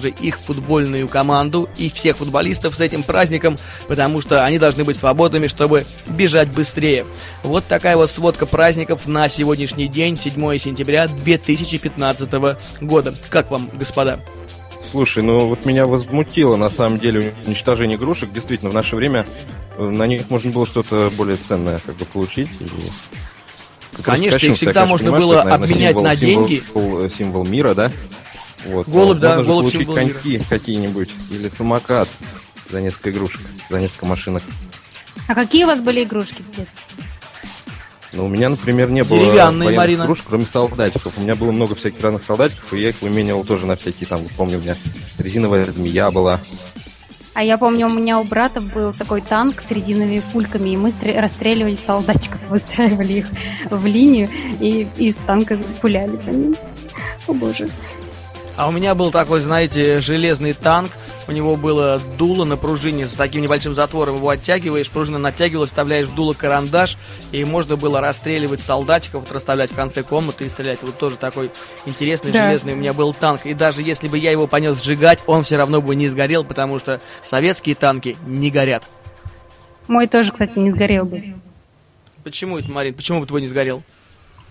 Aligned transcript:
Также 0.00 0.08
их 0.08 0.38
футбольную 0.38 1.08
команду 1.08 1.68
и 1.76 1.90
всех 1.90 2.16
футболистов 2.16 2.74
с 2.74 2.80
этим 2.80 3.02
праздником, 3.02 3.56
потому 3.86 4.22
что 4.22 4.44
они 4.44 4.58
должны 4.58 4.84
быть 4.84 4.96
свободными, 4.96 5.46
чтобы 5.46 5.84
бежать 6.08 6.48
быстрее. 6.48 7.04
Вот 7.42 7.64
такая 7.66 7.96
вот 7.96 8.10
сводка 8.10 8.46
праздников 8.46 9.06
на 9.06 9.28
сегодняшний 9.28 9.88
день, 9.88 10.16
7 10.16 10.58
сентября 10.58 11.06
2015 11.06 12.32
года. 12.80 13.14
Как 13.28 13.50
вам, 13.50 13.68
господа? 13.74 14.20
Слушай, 14.90 15.22
ну 15.22 15.46
вот 15.46 15.66
меня 15.66 15.86
возмутило 15.86 16.56
на 16.56 16.70
самом 16.70 16.98
деле 16.98 17.34
уничтожение 17.46 17.96
игрушек. 17.96 18.32
Действительно, 18.32 18.70
в 18.70 18.74
наше 18.74 18.96
время 18.96 19.26
э, 19.76 19.84
на 19.84 20.06
них 20.06 20.30
можно 20.30 20.50
было 20.50 20.66
что-то 20.66 21.10
более 21.16 21.36
ценное 21.36 21.78
как 21.84 21.96
бы 21.96 22.06
получить. 22.06 22.48
И 22.60 24.02
Конечно, 24.02 24.46
их 24.46 24.56
всегда 24.56 24.86
можно 24.86 25.12
было 25.12 25.42
обменять 25.42 25.96
на 25.96 26.16
деньги. 26.16 26.62
Символ, 26.72 27.10
символ 27.10 27.44
мира, 27.44 27.74
да? 27.74 27.92
Вот. 28.66 28.88
Голубь, 28.88 29.18
да, 29.18 29.36
Можно 29.36 29.44
голубь 29.46 29.72
получить 29.72 29.94
коньки 29.94 30.42
какие-нибудь 30.48 31.10
или 31.30 31.48
самокат 31.48 32.08
за 32.70 32.80
несколько 32.80 33.10
игрушек, 33.10 33.40
за 33.68 33.80
несколько 33.80 34.06
машинок. 34.06 34.42
А 35.28 35.34
какие 35.34 35.64
у 35.64 35.66
вас 35.66 35.80
были 35.80 36.04
игрушки 36.04 36.42
в 36.42 36.46
детстве? 36.56 36.66
Ну, 38.12 38.24
у 38.24 38.28
меня, 38.28 38.48
например, 38.48 38.90
не 38.90 39.04
было 39.04 39.20
Деревянные, 39.20 39.70
Марина. 39.70 40.02
игрушек, 40.02 40.26
кроме 40.28 40.44
солдатиков. 40.44 41.16
У 41.16 41.20
меня 41.20 41.36
было 41.36 41.52
много 41.52 41.74
всяких 41.76 42.02
разных 42.02 42.24
солдатиков, 42.24 42.72
и 42.74 42.80
я 42.80 42.88
их 42.88 43.00
выменивал 43.02 43.44
тоже 43.44 43.66
на 43.66 43.76
всякие, 43.76 44.08
там, 44.08 44.22
помню, 44.36 44.58
у 44.58 44.62
меня 44.62 44.76
резиновая 45.18 45.64
змея 45.70 46.10
была. 46.10 46.40
А 47.34 47.44
я 47.44 47.56
помню, 47.56 47.86
у 47.86 47.90
меня 47.90 48.18
у 48.18 48.24
брата 48.24 48.60
был 48.60 48.92
такой 48.92 49.20
танк 49.20 49.60
с 49.60 49.70
резиновыми 49.70 50.20
пульками, 50.32 50.70
и 50.70 50.76
мы 50.76 50.92
расстреливали 51.14 51.78
солдатчиков, 51.86 52.40
выстраивали 52.50 53.12
их 53.12 53.26
в 53.70 53.86
линию 53.86 54.28
и 54.60 54.88
из 54.96 55.14
танка 55.16 55.56
пуляли 55.80 56.16
по 56.16 56.30
ним. 56.30 56.56
О 57.28 57.32
боже. 57.32 57.68
А 58.60 58.68
у 58.68 58.72
меня 58.72 58.94
был 58.94 59.10
такой, 59.10 59.40
знаете, 59.40 60.02
железный 60.02 60.52
танк. 60.52 60.90
У 61.26 61.32
него 61.32 61.56
было 61.56 61.98
дуло 62.18 62.44
на 62.44 62.58
пружине 62.58 63.08
с 63.08 63.12
таким 63.12 63.40
небольшим 63.40 63.72
затвором. 63.72 64.16
Его 64.16 64.28
оттягиваешь, 64.28 64.90
пружина 64.90 65.16
натягивалась, 65.16 65.70
вставляешь 65.70 66.08
в 66.08 66.14
дуло 66.14 66.34
карандаш, 66.34 66.98
и 67.32 67.42
можно 67.46 67.78
было 67.78 68.02
расстреливать 68.02 68.60
солдатиков, 68.60 69.22
вот 69.22 69.32
расставлять 69.32 69.70
в 69.70 69.74
конце 69.74 70.02
комнаты 70.02 70.44
и 70.44 70.50
стрелять. 70.50 70.80
Вот 70.82 70.98
тоже 70.98 71.16
такой 71.16 71.50
интересный 71.86 72.32
да. 72.32 72.48
железный 72.48 72.74
у 72.74 72.76
меня 72.76 72.92
был 72.92 73.14
танк. 73.14 73.46
И 73.46 73.54
даже 73.54 73.80
если 73.80 74.08
бы 74.08 74.18
я 74.18 74.30
его 74.30 74.46
понес 74.46 74.82
сжигать, 74.82 75.20
он 75.26 75.42
все 75.42 75.56
равно 75.56 75.80
бы 75.80 75.96
не 75.96 76.08
сгорел, 76.08 76.44
потому 76.44 76.78
что 76.78 77.00
советские 77.24 77.76
танки 77.76 78.18
не 78.26 78.50
горят. 78.50 78.86
Мой 79.88 80.06
тоже, 80.06 80.32
кстати, 80.32 80.58
не 80.58 80.70
сгорел 80.70 81.06
бы. 81.06 81.34
Почему 82.24 82.58
это, 82.58 82.70
Марин? 82.70 82.92
Почему 82.92 83.20
бы 83.20 83.26
твой 83.26 83.40
не 83.40 83.48
сгорел? 83.48 83.82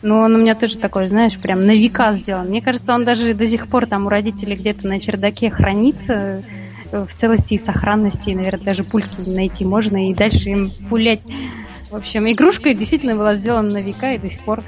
Ну, 0.02 0.20
он 0.20 0.36
у 0.36 0.38
меня 0.38 0.56
тоже 0.56 0.78
такой, 0.78 1.08
знаешь, 1.08 1.38
прям 1.38 1.66
на 1.66 1.72
века 1.72 2.14
сделан. 2.14 2.48
Мне 2.48 2.62
кажется, 2.62 2.94
он 2.94 3.04
даже 3.04 3.34
до 3.34 3.46
сих 3.46 3.68
пор 3.68 3.86
там 3.86 4.06
у 4.06 4.10
родителей 4.10 4.56
где-то 4.56 4.88
на 4.88 5.00
чердаке 5.00 5.52
хранится 5.52 6.42
э, 6.92 7.06
в 7.06 7.14
целости 7.14 7.56
и 7.56 7.58
сохранности. 7.58 8.30
И, 8.30 8.36
наверное, 8.36 8.64
даже 8.64 8.84
пульки 8.84 9.22
найти 9.28 9.66
можно 9.66 10.10
и 10.10 10.14
дальше 10.14 10.50
им 10.50 10.72
пулять. 10.90 11.22
В 11.92 11.96
общем, 11.96 12.30
игрушка 12.30 12.74
действительно 12.74 13.16
была 13.16 13.36
сделана 13.36 13.70
на 13.70 13.82
века 13.82 14.14
и 14.14 14.18
до 14.20 14.30
сих 14.30 14.40
пор 14.42 14.64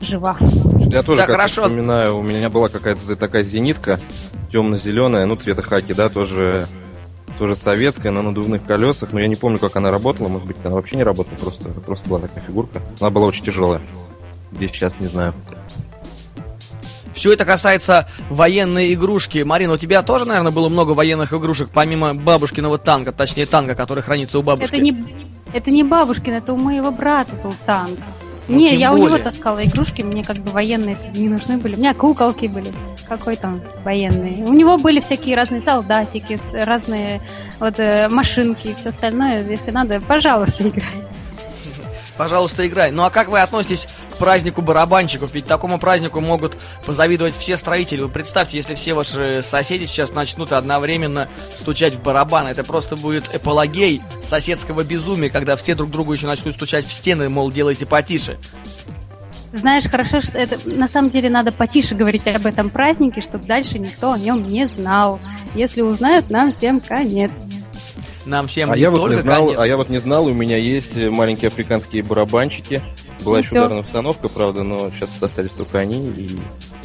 жива. 0.00 0.38
Я 0.86 1.02
тоже 1.02 1.20
как 1.20 1.30
хорошо. 1.30 1.62
вспоминаю, 1.62 2.16
у 2.16 2.22
меня 2.22 2.48
была 2.48 2.68
какая-то 2.68 3.14
такая 3.16 3.44
зенитка 3.44 4.00
темно-зеленая, 4.50 5.26
ну, 5.26 5.36
цвета 5.36 5.62
хаки, 5.62 5.92
да, 5.92 6.08
тоже 6.08 6.66
тоже 7.38 7.56
советская, 7.56 8.12
на 8.12 8.22
надувных 8.22 8.64
колесах, 8.64 9.12
но 9.12 9.18
я 9.18 9.26
не 9.26 9.36
помню, 9.36 9.58
как 9.58 9.74
она 9.76 9.90
работала, 9.90 10.28
может 10.28 10.46
быть, 10.46 10.58
она 10.62 10.74
вообще 10.74 10.96
не 10.96 11.02
работала, 11.02 11.34
просто, 11.36 11.64
просто 11.70 12.08
была 12.08 12.20
такая 12.20 12.44
фигурка. 12.44 12.82
Она 13.00 13.10
была 13.10 13.26
очень 13.26 13.44
тяжелая 13.44 13.80
где 14.52 14.68
сейчас, 14.68 15.00
не 15.00 15.06
знаю. 15.06 15.34
Все 17.14 17.32
это 17.32 17.44
касается 17.44 18.08
военной 18.30 18.94
игрушки. 18.94 19.42
Марина, 19.42 19.74
у 19.74 19.76
тебя 19.76 20.02
тоже, 20.02 20.24
наверное, 20.24 20.50
было 20.50 20.68
много 20.68 20.92
военных 20.92 21.32
игрушек, 21.32 21.70
помимо 21.72 22.14
бабушкиного 22.14 22.78
танка, 22.78 23.12
точнее 23.12 23.46
танка, 23.46 23.74
который 23.74 24.02
хранится 24.02 24.38
у 24.38 24.42
бабушки? 24.42 24.74
Это 24.74 24.82
не, 24.82 24.96
это 25.52 25.70
не 25.70 25.82
бабушкин, 25.82 26.34
это 26.34 26.52
у 26.52 26.58
моего 26.58 26.90
брата 26.90 27.32
был 27.42 27.54
танк. 27.66 27.98
Ну, 28.48 28.56
не, 28.56 28.74
я 28.74 28.90
более. 28.90 29.04
у 29.04 29.08
него 29.08 29.18
таскала 29.18 29.64
игрушки, 29.64 30.02
мне 30.02 30.24
как 30.24 30.38
бы 30.38 30.50
военные 30.50 30.96
не 31.14 31.28
нужны 31.28 31.58
были. 31.58 31.76
У 31.76 31.78
меня 31.78 31.94
куколки 31.94 32.46
были. 32.46 32.72
Какой 33.08 33.36
там 33.36 33.60
военные? 33.84 34.44
У 34.44 34.52
него 34.52 34.78
были 34.78 34.98
всякие 35.00 35.36
разные 35.36 35.60
солдатики, 35.60 36.40
разные 36.52 37.20
вот 37.60 37.78
э, 37.78 38.08
машинки 38.08 38.68
и 38.68 38.74
все 38.74 38.88
остальное. 38.88 39.48
Если 39.48 39.70
надо, 39.70 40.00
пожалуйста, 40.00 40.68
играй 40.68 41.11
пожалуйста, 42.16 42.66
играй. 42.66 42.90
Ну 42.90 43.04
а 43.04 43.10
как 43.10 43.28
вы 43.28 43.40
относитесь 43.40 43.86
к 44.12 44.16
празднику 44.16 44.62
барабанщиков? 44.62 45.32
Ведь 45.34 45.44
такому 45.44 45.78
празднику 45.78 46.20
могут 46.20 46.56
позавидовать 46.84 47.36
все 47.36 47.56
строители. 47.56 48.00
Вы 48.00 48.08
представьте, 48.08 48.56
если 48.56 48.74
все 48.74 48.94
ваши 48.94 49.42
соседи 49.42 49.86
сейчас 49.86 50.12
начнут 50.12 50.52
одновременно 50.52 51.28
стучать 51.54 51.94
в 51.94 52.02
барабан. 52.02 52.46
Это 52.46 52.64
просто 52.64 52.96
будет 52.96 53.24
эпологей 53.34 54.02
соседского 54.28 54.84
безумия, 54.84 55.28
когда 55.28 55.56
все 55.56 55.74
друг 55.74 55.90
другу 55.90 56.12
еще 56.12 56.26
начнут 56.26 56.54
стучать 56.54 56.86
в 56.86 56.92
стены, 56.92 57.28
мол, 57.28 57.50
делайте 57.50 57.86
потише. 57.86 58.38
Знаешь, 59.52 59.84
хорошо, 59.84 60.22
что 60.22 60.38
это 60.38 60.58
на 60.66 60.88
самом 60.88 61.10
деле 61.10 61.28
надо 61.28 61.52
потише 61.52 61.94
говорить 61.94 62.26
об 62.26 62.46
этом 62.46 62.70
празднике, 62.70 63.20
чтобы 63.20 63.44
дальше 63.44 63.78
никто 63.78 64.12
о 64.12 64.18
нем 64.18 64.48
не 64.50 64.66
знал. 64.66 65.20
Если 65.54 65.82
узнают, 65.82 66.30
нам 66.30 66.52
всем 66.54 66.80
конец 66.80 67.32
нам 68.24 68.46
всем 68.46 68.70
а 68.70 68.76
я 68.76 68.90
вот 68.90 69.10
не 69.10 69.16
знал, 69.16 69.46
конец. 69.46 69.60
А 69.60 69.66
я 69.66 69.76
вот 69.76 69.88
не 69.88 69.98
знал, 69.98 70.26
у 70.26 70.32
меня 70.32 70.56
есть 70.56 70.96
маленькие 70.96 71.48
африканские 71.48 72.02
барабанчики. 72.02 72.82
Была 73.24 73.36
ну, 73.36 73.42
еще 73.42 73.58
ударная 73.58 73.82
установка, 73.82 74.28
правда, 74.28 74.62
но 74.62 74.90
сейчас 74.90 75.10
остались 75.20 75.50
только 75.50 75.78
они. 75.78 76.10
И, 76.10 76.38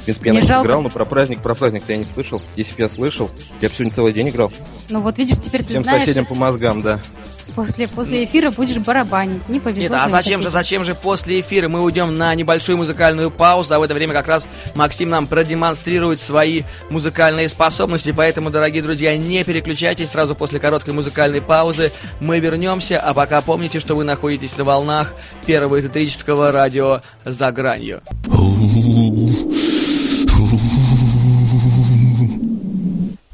принципе, 0.07 0.29
я 0.29 0.33
не 0.33 0.39
на 0.39 0.41
них 0.43 0.65
играл, 0.65 0.81
но 0.81 0.89
про 0.89 1.05
праздник, 1.05 1.41
про 1.41 1.55
праздник-то 1.55 1.91
я 1.91 1.99
не 1.99 2.05
слышал. 2.05 2.41
Если 2.55 2.75
бы 2.75 2.81
я 2.81 2.89
слышал, 2.89 3.29
я 3.61 3.69
бы 3.69 3.75
сегодня 3.75 3.93
целый 3.93 4.13
день 4.13 4.29
играл. 4.29 4.51
Ну 4.89 5.01
вот 5.01 5.17
видишь, 5.17 5.37
теперь 5.39 5.61
ты 5.61 5.69
Всем 5.69 5.83
знаешь... 5.83 6.01
соседям 6.01 6.25
по 6.25 6.35
мозгам, 6.35 6.81
да 6.81 7.01
после, 7.57 7.87
после 7.87 8.23
эфира 8.23 8.51
будешь 8.51 8.77
барабанить. 8.77 9.49
Не 9.49 9.59
повезло. 9.59 9.81
Нет, 9.81 9.91
а 9.93 10.09
зачем 10.09 10.43
же, 10.43 10.51
зачем 10.51 10.85
же 10.85 10.93
после 10.93 11.41
эфира? 11.41 11.67
Мы 11.67 11.81
уйдем 11.81 12.15
на 12.15 12.35
небольшую 12.35 12.77
музыкальную 12.77 13.31
паузу, 13.31 13.73
а 13.73 13.79
в 13.79 13.81
это 13.81 13.95
время 13.95 14.13
как 14.13 14.27
раз 14.27 14.47
Максим 14.75 15.09
нам 15.09 15.25
продемонстрирует 15.25 16.19
свои 16.19 16.61
музыкальные 16.91 17.49
способности. 17.49 18.13
Поэтому, 18.15 18.51
дорогие 18.51 18.83
друзья, 18.83 19.17
не 19.17 19.43
переключайтесь. 19.43 20.09
Сразу 20.09 20.35
после 20.35 20.59
короткой 20.59 20.93
музыкальной 20.93 21.41
паузы 21.41 21.91
мы 22.19 22.39
вернемся. 22.39 22.99
А 22.99 23.15
пока 23.15 23.41
помните, 23.41 23.79
что 23.79 23.95
вы 23.95 24.03
находитесь 24.03 24.55
на 24.55 24.63
волнах 24.63 25.15
первого 25.47 25.79
эзотерического 25.79 26.51
радио 26.51 27.01
«За 27.25 27.51
гранью». 27.51 28.03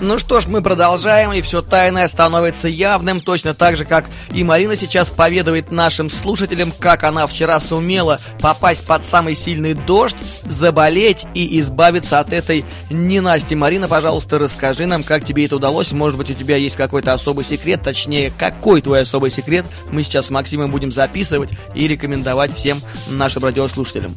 Ну 0.00 0.18
что 0.18 0.40
ж, 0.40 0.46
мы 0.46 0.62
продолжаем, 0.62 1.30
и 1.30 1.42
все 1.42 1.60
тайное 1.60 2.08
становится 2.08 2.68
явным, 2.68 3.20
точно 3.20 3.52
так 3.52 3.76
же, 3.76 3.84
как 3.84 4.06
и 4.32 4.42
Марина 4.42 4.74
сейчас 4.74 5.10
поведает 5.10 5.70
нашим 5.70 6.08
слушателям, 6.08 6.72
как 6.78 7.04
она 7.04 7.26
вчера 7.26 7.60
сумела 7.60 8.18
попасть 8.40 8.86
под 8.86 9.04
самый 9.04 9.34
сильный 9.34 9.74
дождь, 9.74 10.16
заболеть 10.46 11.26
и 11.34 11.60
избавиться 11.60 12.18
от 12.18 12.32
этой 12.32 12.64
ненасти. 12.88 13.52
Марина, 13.52 13.88
пожалуйста, 13.88 14.38
расскажи 14.38 14.86
нам, 14.86 15.02
как 15.02 15.24
тебе 15.24 15.44
это 15.44 15.56
удалось. 15.56 15.92
Может 15.92 16.16
быть, 16.16 16.30
у 16.30 16.34
тебя 16.34 16.56
есть 16.56 16.76
какой-то 16.76 17.12
особый 17.12 17.44
секрет, 17.44 17.82
точнее, 17.82 18.32
какой 18.38 18.80
твой 18.80 19.02
особый 19.02 19.30
секрет 19.30 19.66
мы 19.90 20.02
сейчас 20.02 20.26
с 20.26 20.30
Максимом 20.30 20.70
будем 20.70 20.90
записывать 20.90 21.50
и 21.74 21.86
рекомендовать 21.86 22.56
всем 22.56 22.78
нашим 23.10 23.44
радиослушателям. 23.44 24.16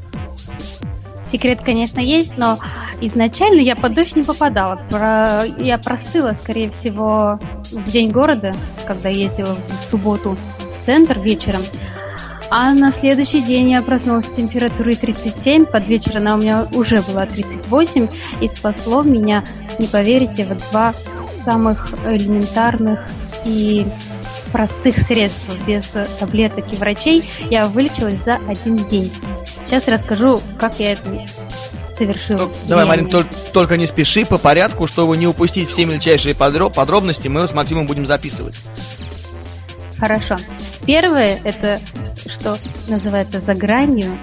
Секрет, 1.34 1.62
конечно, 1.66 2.00
есть, 2.00 2.38
но 2.38 2.60
изначально 3.02 3.60
я 3.60 3.76
под 3.76 3.96
дождь 3.96 4.16
не 4.16 4.22
попадала. 4.22 4.76
Про... 4.92 5.46
Я 5.58 5.80
простыла, 5.80 6.34
скорее 6.34 6.70
всего, 6.70 7.40
в 7.72 7.90
день 7.90 8.12
города, 8.12 8.54
когда 8.86 9.10
ездила 9.10 9.58
в 9.68 9.90
субботу 9.90 10.38
в 10.60 10.86
центр 10.86 11.18
вечером. 11.18 11.62
А 12.52 12.72
на 12.76 12.92
следующий 12.92 13.42
день 13.42 13.72
я 13.72 13.82
проснулась 13.82 14.28
с 14.28 14.30
температурой 14.30 14.96
37, 14.96 15.66
под 15.66 15.88
вечер 15.88 16.18
она 16.18 16.36
у 16.36 16.38
меня 16.38 16.68
уже 16.72 17.02
была 17.02 17.26
38, 17.26 18.10
и 18.40 18.48
спасло 18.48 19.02
меня, 19.02 19.44
не 19.80 19.88
поверите, 19.88 20.46
вот 20.46 20.60
два 20.70 20.94
самых 21.34 21.96
элементарных 22.06 23.00
и 23.44 23.88
простых 24.52 25.00
средств, 25.00 25.50
без 25.66 25.96
таблеток 26.20 26.72
и 26.72 26.76
врачей, 26.76 27.24
я 27.50 27.66
вылечилась 27.66 28.24
за 28.24 28.36
один 28.48 28.78
день. 28.86 29.12
Сейчас 29.66 29.88
расскажу, 29.88 30.40
как 30.60 30.80
я 30.80 30.94
это 30.94 31.26
совершил. 31.96 32.38
Ну, 32.38 32.52
давай, 32.68 32.86
Марин, 32.86 33.08
только, 33.08 33.34
только 33.54 33.78
не 33.78 33.86
спеши 33.88 34.26
по 34.26 34.38
порядку, 34.38 34.88
чтобы 34.88 35.16
не 35.18 35.28
упустить 35.28 35.70
все 35.70 35.86
мельчайшие 35.86 36.36
подробности, 36.36 37.28
мы 37.28 37.48
с 37.48 37.54
Максимом 37.54 37.88
будем 37.88 38.06
записывать. 38.06 38.56
Хорошо. 40.00 40.38
Первое, 40.86 41.40
это 41.44 41.80
что 42.28 42.58
называется 42.88 43.40
за 43.40 43.54
гранью, 43.54 44.18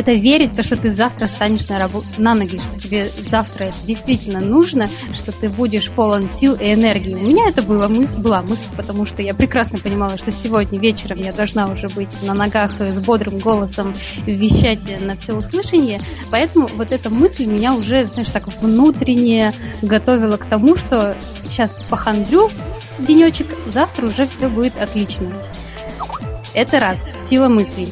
это 0.00 0.12
верить 0.12 0.52
в 0.52 0.56
то, 0.56 0.62
что 0.62 0.76
ты 0.76 0.90
завтра 0.90 1.26
станешь 1.26 1.68
на, 1.68 1.78
рабо- 1.78 2.04
на 2.16 2.34
ноги, 2.34 2.58
что 2.58 2.80
тебе 2.80 3.08
завтра 3.30 3.66
это 3.66 3.76
действительно 3.86 4.40
нужно, 4.40 4.88
что 5.14 5.30
ты 5.30 5.48
будешь 5.48 5.90
полон 5.90 6.24
сил 6.24 6.54
и 6.54 6.72
энергии. 6.72 7.14
У 7.14 7.28
меня 7.28 7.48
это 7.48 7.62
была 7.62 7.88
мысль, 7.88 8.18
была 8.18 8.42
мысль, 8.42 8.66
потому 8.76 9.06
что 9.06 9.22
я 9.22 9.34
прекрасно 9.34 9.78
понимала, 9.78 10.16
что 10.16 10.32
сегодня 10.32 10.78
вечером 10.78 11.18
я 11.18 11.32
должна 11.32 11.66
уже 11.66 11.88
быть 11.88 12.08
на 12.22 12.34
ногах 12.34 12.72
с 12.78 12.98
бодрым 12.98 13.38
голосом 13.38 13.92
вещать 14.26 14.80
на 15.00 15.16
все 15.16 15.34
услышание, 15.34 16.00
поэтому 16.30 16.66
вот 16.68 16.92
эта 16.92 17.10
мысль 17.10 17.44
меня 17.44 17.74
уже, 17.74 18.06
знаешь, 18.06 18.30
так 18.30 18.48
внутренне 18.62 19.52
готовила 19.82 20.38
к 20.38 20.46
тому, 20.46 20.76
что 20.76 21.16
сейчас 21.42 21.84
похандрю 21.90 22.50
денечек, 22.98 23.46
завтра 23.70 24.06
уже 24.06 24.26
все 24.26 24.48
будет 24.48 24.76
отлично. 24.78 25.26
Это 26.54 26.80
раз, 26.80 26.96
сила 27.28 27.48
мыслей. 27.48 27.88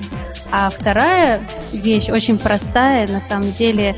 А 0.51 0.71
вторая 0.71 1.47
вещь 1.73 2.09
очень 2.09 2.39
простая, 2.39 3.07
на 3.09 3.21
самом 3.29 3.51
деле, 3.53 3.97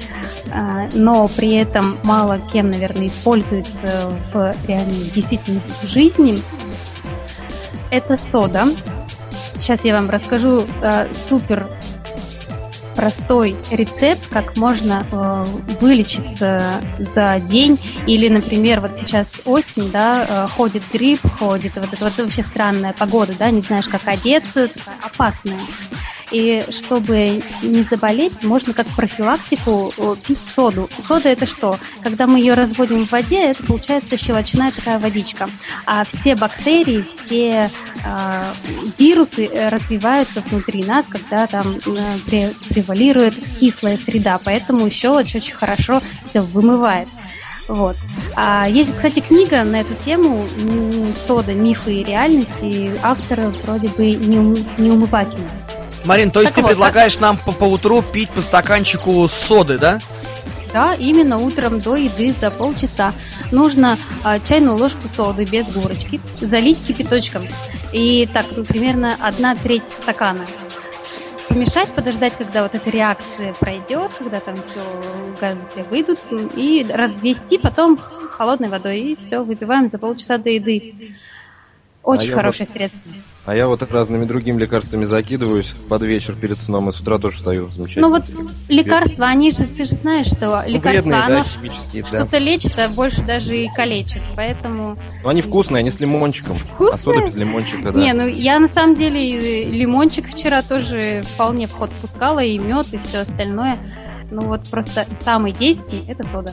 а, 0.53 0.89
но 0.95 1.29
при 1.29 1.55
этом 1.55 1.99
мало 2.03 2.41
кем, 2.53 2.71
наверное, 2.71 3.07
используется 3.07 4.13
в 4.33 4.55
реальной 4.67 5.11
действительной 5.15 5.63
жизни. 5.85 6.39
Это 7.91 8.17
сода. 8.17 8.65
Сейчас 9.57 9.85
я 9.85 9.95
вам 9.95 10.11
расскажу 10.11 10.65
а, 10.83 11.07
супер 11.29 11.67
простой 13.01 13.57
рецепт, 13.71 14.29
как 14.29 14.59
можно 14.59 15.03
э, 15.11 15.45
вылечиться 15.81 16.61
за 16.99 17.41
день. 17.41 17.79
Или, 18.07 18.29
например, 18.29 18.81
вот 18.81 18.95
сейчас 18.95 19.27
осень, 19.47 19.91
да, 19.91 20.27
э, 20.29 20.49
ходит 20.49 20.83
грипп, 20.93 21.21
ходит 21.39 21.77
вот 21.77 21.91
это 21.91 22.05
вот 22.05 22.19
вообще 22.19 22.43
странная 22.43 22.93
погода, 22.93 23.33
да, 23.39 23.51
не 23.51 23.63
знаешь, 23.63 23.89
как 23.89 24.07
одеться, 24.07 24.69
опасная. 25.03 25.61
И 26.31 26.65
чтобы 26.71 27.43
не 27.63 27.83
заболеть, 27.83 28.43
можно 28.43 28.73
как 28.73 28.87
профилактику 28.89 29.93
пить 30.27 30.39
соду. 30.39 30.89
Сода 31.07 31.29
это 31.29 31.47
что? 31.47 31.79
Когда 32.03 32.27
мы 32.27 32.39
ее 32.39 32.55
разводим 32.55 33.05
в 33.05 33.13
воде, 33.13 33.51
это 33.51 33.65
получается 33.65 34.17
щелочная 34.17 34.71
такая 34.71 34.99
водичка. 34.99 35.49
А 35.87 36.05
все 36.05 36.37
бактерии, 36.37 37.05
все 37.25 37.71
э, 38.05 38.53
вирусы 38.99 39.51
развиваются 39.71 40.43
внутри 40.47 40.85
нас, 40.85 41.07
когда 41.09 41.47
там 41.47 41.79
э, 41.87 42.53
превалирует 42.69 43.35
кислая 43.59 43.97
среда. 43.97 44.41
Поэтому 44.45 44.91
щелочь 44.91 45.35
очень 45.35 45.55
хорошо 45.55 46.01
все 46.25 46.41
вымывает. 46.41 47.09
Вот. 47.69 47.97
А 48.35 48.69
есть, 48.69 48.95
кстати, 48.97 49.21
книга 49.21 49.63
на 49.63 49.83
эту 49.83 49.95
тему 49.95 50.45
«Сода. 51.27 51.55
Мифы 51.55 51.95
и 51.95 52.05
реальность», 52.05 52.51
и 52.63 52.91
автор 53.03 53.49
вроде 53.65 53.87
бы 53.89 54.11
Неумывакин. 54.11 55.60
Марин, 56.05 56.31
то 56.31 56.41
есть 56.41 56.55
так 56.55 56.57
ты 56.57 56.63
вот, 56.63 56.69
предлагаешь 56.71 57.15
так... 57.15 57.23
нам 57.23 57.37
по, 57.37 57.53
по 57.53 57.65
утру 57.65 58.03
пить 58.03 58.31
по 58.31 58.41
стаканчику 58.41 59.29
соды, 59.29 59.79
да? 59.79 60.01
Да, 60.73 60.95
именно 60.95 61.39
утром 61.39 61.81
до 61.81 61.97
еды 61.97 62.33
за 62.41 62.51
полчаса 62.51 63.13
нужно 63.51 63.97
а, 64.23 64.39
чайную 64.39 64.77
ложку 64.77 65.09
соды 65.09 65.45
без 65.45 65.67
горочки 65.73 66.21
залить 66.37 66.87
кипяточком. 66.87 67.47
И 67.93 68.29
так, 68.33 68.47
ну, 68.55 68.65
примерно 68.65 69.17
одна 69.21 69.57
треть 69.57 69.87
стакана. 69.87 70.47
Помешать, 71.49 71.89
подождать, 71.89 72.35
когда 72.39 72.63
вот 72.63 72.77
эта 72.77 72.89
реакция 72.91 73.53
пройдет, 73.55 74.13
когда 74.17 74.39
там 74.39 74.55
все, 74.55 75.37
газы 75.41 75.59
все 75.73 75.83
выйдут, 75.83 76.21
и 76.55 76.87
развести 76.89 77.59
потом 77.59 77.99
холодной 78.31 78.69
водой. 78.69 79.01
И 79.01 79.17
все, 79.17 79.43
выпиваем 79.43 79.89
за 79.89 79.99
полчаса 79.99 80.39
до 80.39 80.51
еды. 80.51 81.17
Очень 82.05 82.33
а 82.33 82.37
хорошее 82.37 82.67
вот... 82.67 82.73
средство. 82.73 83.13
А 83.47 83.55
я 83.55 83.69
вот 83.69 83.83
разными 83.91 84.27
другими 84.27 84.61
лекарствами 84.61 85.07
закидываюсь 85.07 85.75
под 85.89 86.03
вечер 86.03 86.35
перед 86.35 86.59
сном 86.59 86.91
и 86.91 86.93
с 86.93 87.01
утра 87.01 87.19
тоже 87.19 87.39
встаю 87.39 87.71
замечательно. 87.71 88.09
Ну 88.09 88.15
вот 88.15 88.25
лекарства, 88.69 89.27
они 89.27 89.51
же, 89.51 89.65
ты 89.65 89.85
же 89.85 89.95
знаешь, 89.95 90.27
что 90.27 90.63
ну, 90.67 90.73
лекарства, 90.73 90.91
вредные, 90.91 91.21
оно 91.23 91.39
да, 91.39 91.45
химические, 91.45 92.05
что-то 92.05 92.29
да. 92.31 92.39
лечит, 92.39 92.79
а 92.79 92.89
больше 92.89 93.23
даже 93.23 93.57
и 93.57 93.69
калечит, 93.75 94.23
поэтому... 94.37 94.99
Ну 95.25 95.29
они 95.29 95.41
вкусные, 95.41 95.81
они 95.81 95.91
с 95.91 96.01
лимончиком. 96.01 96.59
Вкусные? 96.59 96.95
А 96.95 96.99
сода 96.99 97.27
без 97.27 97.35
лимончика, 97.35 97.93
да. 97.93 97.99
Не, 97.99 98.13
ну 98.13 98.27
я 98.27 98.59
на 98.59 98.69
самом 98.69 98.95
деле 98.95 99.65
лимончик 99.65 100.29
вчера 100.29 100.63
тоже 100.63 101.23
вполне 101.23 101.67
в 101.67 101.73
ход 101.73 101.91
пускала, 102.01 102.41
и 102.41 102.59
мед, 102.59 102.87
и 102.93 102.99
все 102.99 103.21
остальное. 103.21 103.79
Ну 104.31 104.43
вот 104.43 104.69
просто 104.71 105.07
самый 105.25 105.53
действенный 105.53 106.05
это 106.07 106.27
сода. 106.29 106.53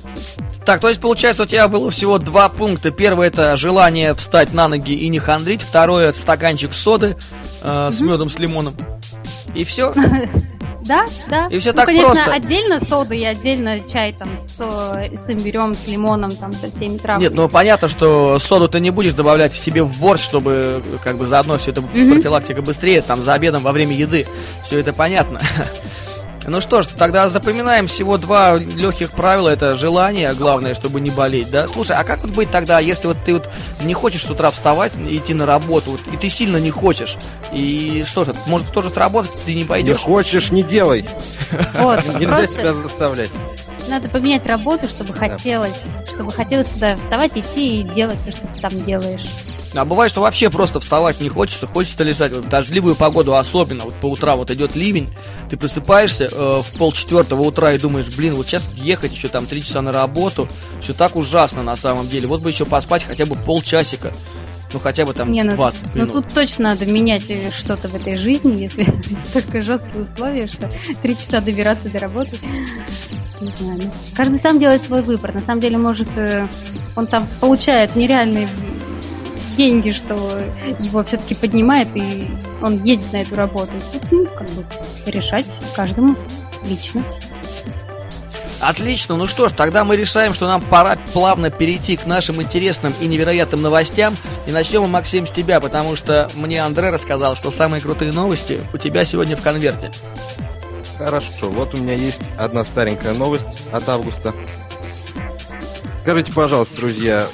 Так, 0.65 0.81
то 0.81 0.89
есть 0.89 1.00
получается 1.00 1.44
у 1.44 1.45
тебя 1.45 1.68
было 1.68 1.91
всего 1.91 2.18
два 2.18 2.50
пункта. 2.50 2.91
Первый 2.91 3.27
это 3.27 3.56
желание 3.56 4.13
встать 4.15 4.53
на 4.53 4.68
ноги 4.68 4.94
и 4.94 5.07
не 5.09 5.19
хандрить. 5.19 5.62
Второе 5.62 6.09
это 6.09 6.19
стаканчик 6.19 6.74
соды 6.74 7.15
э, 7.62 7.89
с 7.91 8.00
медом, 8.01 8.29
с 8.29 8.39
лимоном. 8.39 8.75
И 9.56 9.63
все. 9.63 9.94
Да, 10.88 11.06
да. 11.27 11.47
И 11.47 11.59
все 11.59 11.71
ну, 11.71 11.77
так 11.77 11.85
конечно, 11.88 12.13
просто. 12.13 12.33
отдельно 12.33 12.79
сода 12.88 13.13
и 13.13 13.24
отдельно 13.24 13.81
чай 13.89 14.13
там 14.13 14.38
с, 14.38 14.57
с 14.57 15.29
имбирем, 15.29 15.74
с 15.74 15.88
лимоном, 15.88 16.31
там 16.31 16.53
со 16.53 16.71
всеми 16.71 16.97
травами. 16.97 17.24
Нет, 17.24 17.33
ну 17.33 17.50
понятно, 17.50 17.89
что 17.89 18.39
соду 18.39 18.69
ты 18.69 18.79
не 18.79 18.89
будешь 18.89 19.13
добавлять 19.13 19.53
себе 19.53 19.83
в 19.83 20.00
борщ, 20.00 20.21
чтобы 20.21 20.81
как 21.03 21.18
бы 21.18 21.27
заодно 21.27 21.57
все 21.57 21.71
это 21.71 21.81
mm-hmm. 21.81 22.13
профилактика 22.13 22.62
быстрее, 22.62 23.01
там 23.01 23.21
за 23.21 23.33
обедом 23.33 23.63
во 23.63 23.74
время 23.74 23.95
еды. 23.95 24.27
Все 24.63 24.79
это 24.79 24.94
понятно. 24.94 25.41
Ну 26.47 26.61
что 26.61 26.81
ж, 26.81 26.88
тогда 26.88 27.27
запоминаем 27.29 27.88
всего 27.88 28.17
два 28.17 28.57
легких 28.57 29.11
правила. 29.11 29.49
Это 29.49 29.75
желание, 29.75 30.33
главное, 30.33 30.75
чтобы 30.75 31.01
не 31.01 31.11
болеть, 31.11 31.51
да? 31.51 31.67
Слушай, 31.67 31.97
а 31.97 32.05
как 32.05 32.23
вот 32.23 32.31
быть 32.31 32.49
тогда, 32.49 32.79
если 32.79 33.07
вот 33.07 33.17
ты 33.25 33.33
вот 33.33 33.49
не 33.83 33.94
хочешь 33.94 34.23
с 34.23 34.29
утра 34.29 34.49
вставать, 34.49 34.93
идти 35.10 35.33
на 35.33 35.45
работу, 35.45 35.91
вот, 35.91 36.00
и 36.13 36.15
ты 36.15 36.29
сильно 36.29 36.55
не 36.55 36.72
хочешь? 36.72 37.17
И 37.51 38.05
что 38.07 38.24
же, 38.24 38.33
может 38.45 38.72
тоже 38.72 38.89
сработать, 38.89 39.31
ты 39.45 39.55
не 39.55 39.65
пойдешь? 39.65 39.98
Не 39.98 40.03
хочешь, 40.03 40.51
не 40.51 40.63
делай. 40.63 41.10
Вот, 41.79 42.01
Нельзя 42.19 42.48
себя 42.48 42.72
заставлять. 42.72 43.29
Надо 43.89 44.07
поменять 44.07 44.45
работу, 44.45 44.88
чтобы 44.88 45.13
хотелось, 45.13 45.75
чтобы 46.07 46.31
хотелось 46.31 46.67
туда 46.67 46.95
вставать, 46.95 47.38
идти 47.38 47.81
и 47.81 47.83
делать 47.83 48.17
то, 48.25 48.31
что 48.31 48.48
ты 48.48 48.62
там 48.62 48.77
делаешь. 48.77 49.25
А 49.74 49.86
бывает, 49.86 50.12
что 50.12 50.21
вообще 50.21 50.50
просто 50.50 50.79
вставать 50.79 51.21
не 51.21 51.29
хочется, 51.29 51.67
хочется 51.67 52.03
лежать. 52.03 52.31
Вот 52.31 52.45
в 52.45 52.50
дождливую 52.50 52.95
погоду 52.95 53.36
особенно, 53.36 53.86
вот 53.86 53.95
по 53.95 54.07
утрам 54.07 54.38
вот 54.38 54.51
идет 54.51 54.75
ливень, 54.75 55.09
ты 55.50 55.57
просыпаешься 55.57 56.29
э, 56.31 56.62
в 56.62 56.77
полчетвертого 56.77 57.41
утра 57.41 57.74
и 57.74 57.77
думаешь, 57.77 58.07
блин, 58.15 58.36
вот 58.36 58.45
сейчас 58.45 58.63
ехать 58.75 59.13
еще 59.13 59.27
там 59.27 59.45
три 59.45 59.63
часа 59.63 59.81
на 59.81 59.91
работу, 59.91 60.47
все 60.81 60.93
так 60.93 61.15
ужасно 61.15 61.63
на 61.63 61.75
самом 61.75 62.07
деле. 62.07 62.27
Вот 62.27 62.41
бы 62.41 62.50
еще 62.50 62.65
поспать 62.65 63.03
хотя 63.03 63.25
бы 63.25 63.36
полчасика. 63.36 64.13
Ну, 64.74 64.79
хотя 64.79 65.05
бы 65.05 65.13
там 65.13 65.31
не, 65.31 65.43
20 65.43 65.55
ну, 65.95 66.01
минут. 66.01 66.15
Ну, 66.15 66.21
тут 66.21 66.33
точно 66.33 66.65
надо 66.65 66.86
менять 66.86 67.29
э, 67.29 67.50
что-то 67.51 67.88
в 67.88 67.95
этой 67.95 68.17
жизни, 68.17 68.63
если 68.63 68.86
столько 69.29 69.62
жесткие 69.62 70.03
условия, 70.03 70.47
что 70.47 70.69
три 71.01 71.15
часа 71.15 71.39
добираться 71.39 71.89
до 71.89 72.00
работы. 72.00 72.38
Не 73.39 73.51
знаю. 73.51 73.81
Ну, 73.83 73.91
каждый 74.13 74.39
сам 74.39 74.59
делает 74.59 74.81
свой 74.81 75.01
выбор. 75.03 75.33
На 75.33 75.41
самом 75.41 75.62
деле, 75.62 75.77
может, 75.77 76.09
э, 76.17 76.50
он 76.95 77.07
там 77.07 77.27
получает 77.39 77.95
нереальные 77.95 78.50
деньги, 79.57 79.91
что 79.91 80.13
его 80.79 81.03
все-таки 81.03 81.35
поднимает, 81.35 81.87
и 81.95 82.29
он 82.61 82.83
едет 82.83 83.11
на 83.11 83.17
эту 83.17 83.35
работу. 83.35 83.71
Ну, 84.11 84.25
как 84.27 84.49
бы 84.51 84.65
решать 85.07 85.45
каждому 85.75 86.15
лично. 86.65 87.03
Отлично, 88.59 89.17
ну 89.17 89.27
что 89.27 89.49
ж, 89.49 89.51
тогда 89.51 89.83
мы 89.83 89.95
решаем, 89.95 90.33
что 90.33 90.47
нам 90.47 90.61
пора 90.61 90.97
плавно 91.13 91.51
перейти 91.51 91.95
к 91.95 92.07
нашим 92.07 92.41
интересным 92.41 92.93
и 92.99 93.05
невероятным 93.05 93.61
новостям. 93.61 94.15
И 94.47 94.51
начнем 94.51 94.81
мы, 94.81 94.87
Максим, 94.87 95.27
с 95.27 95.31
тебя, 95.31 95.59
потому 95.59 95.95
что 95.95 96.29
мне 96.35 96.63
Андре 96.63 96.89
рассказал, 96.89 97.35
что 97.35 97.51
самые 97.51 97.81
крутые 97.81 98.11
новости 98.11 98.59
у 98.73 98.77
тебя 98.77 99.05
сегодня 99.05 99.35
в 99.35 99.41
конверте. 99.41 99.91
Хорошо, 100.97 101.49
вот 101.49 101.75
у 101.75 101.77
меня 101.77 101.93
есть 101.93 102.21
одна 102.37 102.65
старенькая 102.65 103.13
новость 103.13 103.45
от 103.71 103.87
августа. 103.87 104.33
Скажите, 106.01 106.31
пожалуйста, 106.31 106.77
друзья, 106.77 107.27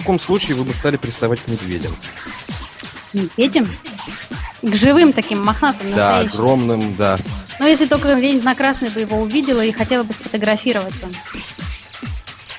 каком 0.00 0.20
случае 0.20 0.56
вы 0.56 0.64
бы 0.64 0.74
стали 0.74 0.96
приставать 0.96 1.40
к 1.40 1.48
медведям? 1.48 1.96
Медведям? 3.12 3.66
К 4.62 4.74
живым 4.74 5.12
таким 5.12 5.44
мохнатым, 5.44 5.94
Да, 5.94 6.20
огромным, 6.20 6.96
да. 6.96 7.18
Ну, 7.58 7.66
если 7.66 7.86
только 7.86 8.14
где-нибудь 8.14 8.44
на 8.44 8.54
красный 8.54 8.90
бы 8.90 9.00
его 9.00 9.18
увидела 9.18 9.64
и 9.64 9.72
хотела 9.72 10.02
бы 10.02 10.12
сфотографироваться. 10.12 11.06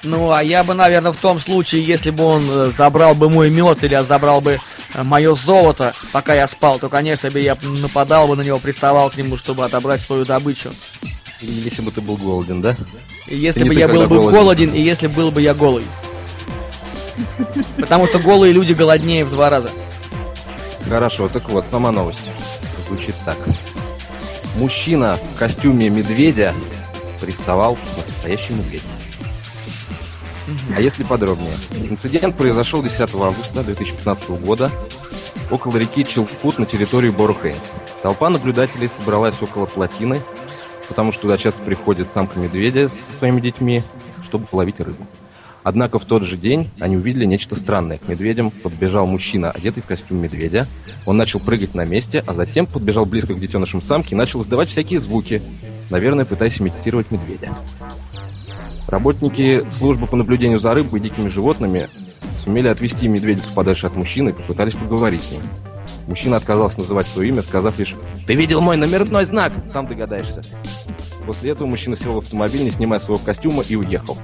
Ну, 0.03 0.32
а 0.32 0.41
я 0.41 0.63
бы, 0.63 0.74
наверное, 0.74 1.12
в 1.12 1.17
том 1.17 1.39
случае, 1.39 1.84
если 1.84 2.12
бы 2.12 2.24
он 2.24 2.44
э, 2.50 2.72
забрал 2.75 3.13
бы 3.13 3.29
мой 3.29 3.50
мед 3.50 3.84
или 3.84 4.01
забрал 4.08 4.41
бы 4.41 4.60
э, 4.94 5.03
мое 5.03 5.36
золото, 5.36 5.94
пока 6.12 6.34
я 6.34 6.48
спал, 6.48 6.79
то, 6.79 6.88
конечно 6.88 7.29
бы, 7.29 7.39
я 7.39 7.58
нападал 7.62 8.27
бы 8.27 8.36
на 8.36 8.41
него, 8.41 8.58
приставал 8.60 9.10
к 9.10 9.17
нему, 9.17 9.38
чтобы 9.38 9.65
отобрать 9.65 10.01
свою 10.01 10.24
добычу. 10.24 10.72
Если 11.41 11.82
бы 11.82 11.91
ты 11.91 12.01
был 12.01 12.15
голоден, 12.15 12.62
да? 12.62 12.75
И 13.27 13.36
если 13.36 13.63
бы 13.63 13.74
я 13.74 13.88
был 13.88 14.03
бы 14.03 14.15
голоден. 14.15 14.32
голоден, 14.32 14.74
и 14.74 14.82
если 14.82 15.08
был 15.08 15.32
бы 15.32 15.41
я 15.41 15.53
голый. 15.53 15.84
Потому 17.77 18.07
что 18.07 18.19
голые 18.19 18.53
люди 18.53 18.74
голоднее 18.74 19.25
в 19.25 19.29
два 19.29 19.50
раза. 19.50 19.69
Хорошо, 20.88 21.27
так 21.27 21.50
вот, 21.50 21.65
сама 21.65 21.91
новость 21.91 22.29
звучит 22.88 23.15
так. 23.25 23.38
Мужчина 24.55 25.19
в 25.36 25.39
костюме 25.39 25.89
медведя 25.89 26.53
приставал 27.21 27.75
к 27.75 27.79
настоящему 28.07 28.63
медведю. 28.63 28.86
А 30.75 30.81
если 30.81 31.03
подробнее? 31.03 31.51
Инцидент 31.89 32.36
произошел 32.36 32.81
10 32.81 33.00
августа 33.01 33.63
2015 33.63 34.29
года 34.29 34.71
около 35.51 35.77
реки 35.77 36.05
Челкут 36.05 36.57
на 36.57 36.65
территории 36.65 37.09
Борухейнс. 37.09 37.59
Толпа 38.01 38.29
наблюдателей 38.29 38.88
собралась 38.88 39.36
около 39.41 39.65
плотины, 39.65 40.21
потому 40.88 41.12
что 41.12 41.24
туда 41.24 41.38
часто 41.38 41.62
приходит 41.63 42.12
самка 42.12 42.39
медведя 42.39 42.88
со 42.88 43.13
своими 43.13 43.41
детьми, 43.41 43.83
чтобы 44.24 44.45
половить 44.45 44.79
рыбу. 44.79 45.05
Однако 45.67 46.00
в 46.00 46.05
тот 46.05 46.24
же 46.24 46.38
день 46.38 46.69
они 46.79 46.95
увидели 46.95 47.25
нечто 47.25 47.57
странное. 47.57 47.97
К 47.97 48.07
медведям 48.07 48.51
подбежал 48.51 49.05
мужчина, 49.05 49.51
одетый 49.51 49.83
в 49.83 49.86
костюм 49.86 50.17
медведя. 50.19 50.65
Он 51.05 51.17
начал 51.17 51.41
прыгать 51.41 51.75
на 51.75 51.83
месте, 51.83 52.24
а 52.25 52.33
затем 52.33 52.67
подбежал 52.67 53.05
близко 53.05 53.33
к 53.33 53.39
детенышам 53.41 53.81
самки 53.81 54.13
и 54.13 54.15
начал 54.15 54.41
издавать 54.41 54.69
всякие 54.69 55.01
звуки, 55.01 55.41
наверное, 55.89 56.24
пытаясь 56.24 56.62
имитировать 56.62 57.12
медведя. 57.12 57.53
Работники 58.88 59.65
службы 59.69 60.07
по 60.07 60.15
наблюдению 60.15 60.62
за 60.62 60.74
рыбой 60.74 61.01
и 61.01 61.03
дикими 61.03 61.27
животными 61.27 61.89
сумели 62.41 62.69
отвести 62.69 63.09
медведицу 63.09 63.50
подальше 63.53 63.88
от 63.88 63.95
мужчины 63.97 64.29
и 64.29 64.33
попытались 64.33 64.75
поговорить 64.75 65.24
с 65.24 65.31
ним. 65.33 65.41
Мужчина 66.07 66.38
отказался 66.38 66.79
называть 66.79 67.07
свое 67.07 67.27
имя, 67.27 67.43
сказав 67.43 67.77
лишь 67.77 67.93
«Ты 68.25 68.36
видел 68.36 68.62
мой 68.62 68.77
номерной 68.77 69.25
знак? 69.25 69.51
Сам 69.69 69.86
догадаешься». 69.86 70.41
После 71.27 71.51
этого 71.51 71.67
мужчина 71.67 71.98
сел 71.98 72.13
в 72.13 72.19
автомобиль, 72.19 72.63
не 72.63 72.72
снимая 72.72 73.01
своего 73.01 73.22
костюма, 73.22 73.62
и 73.67 73.75
уехал. 73.75 74.17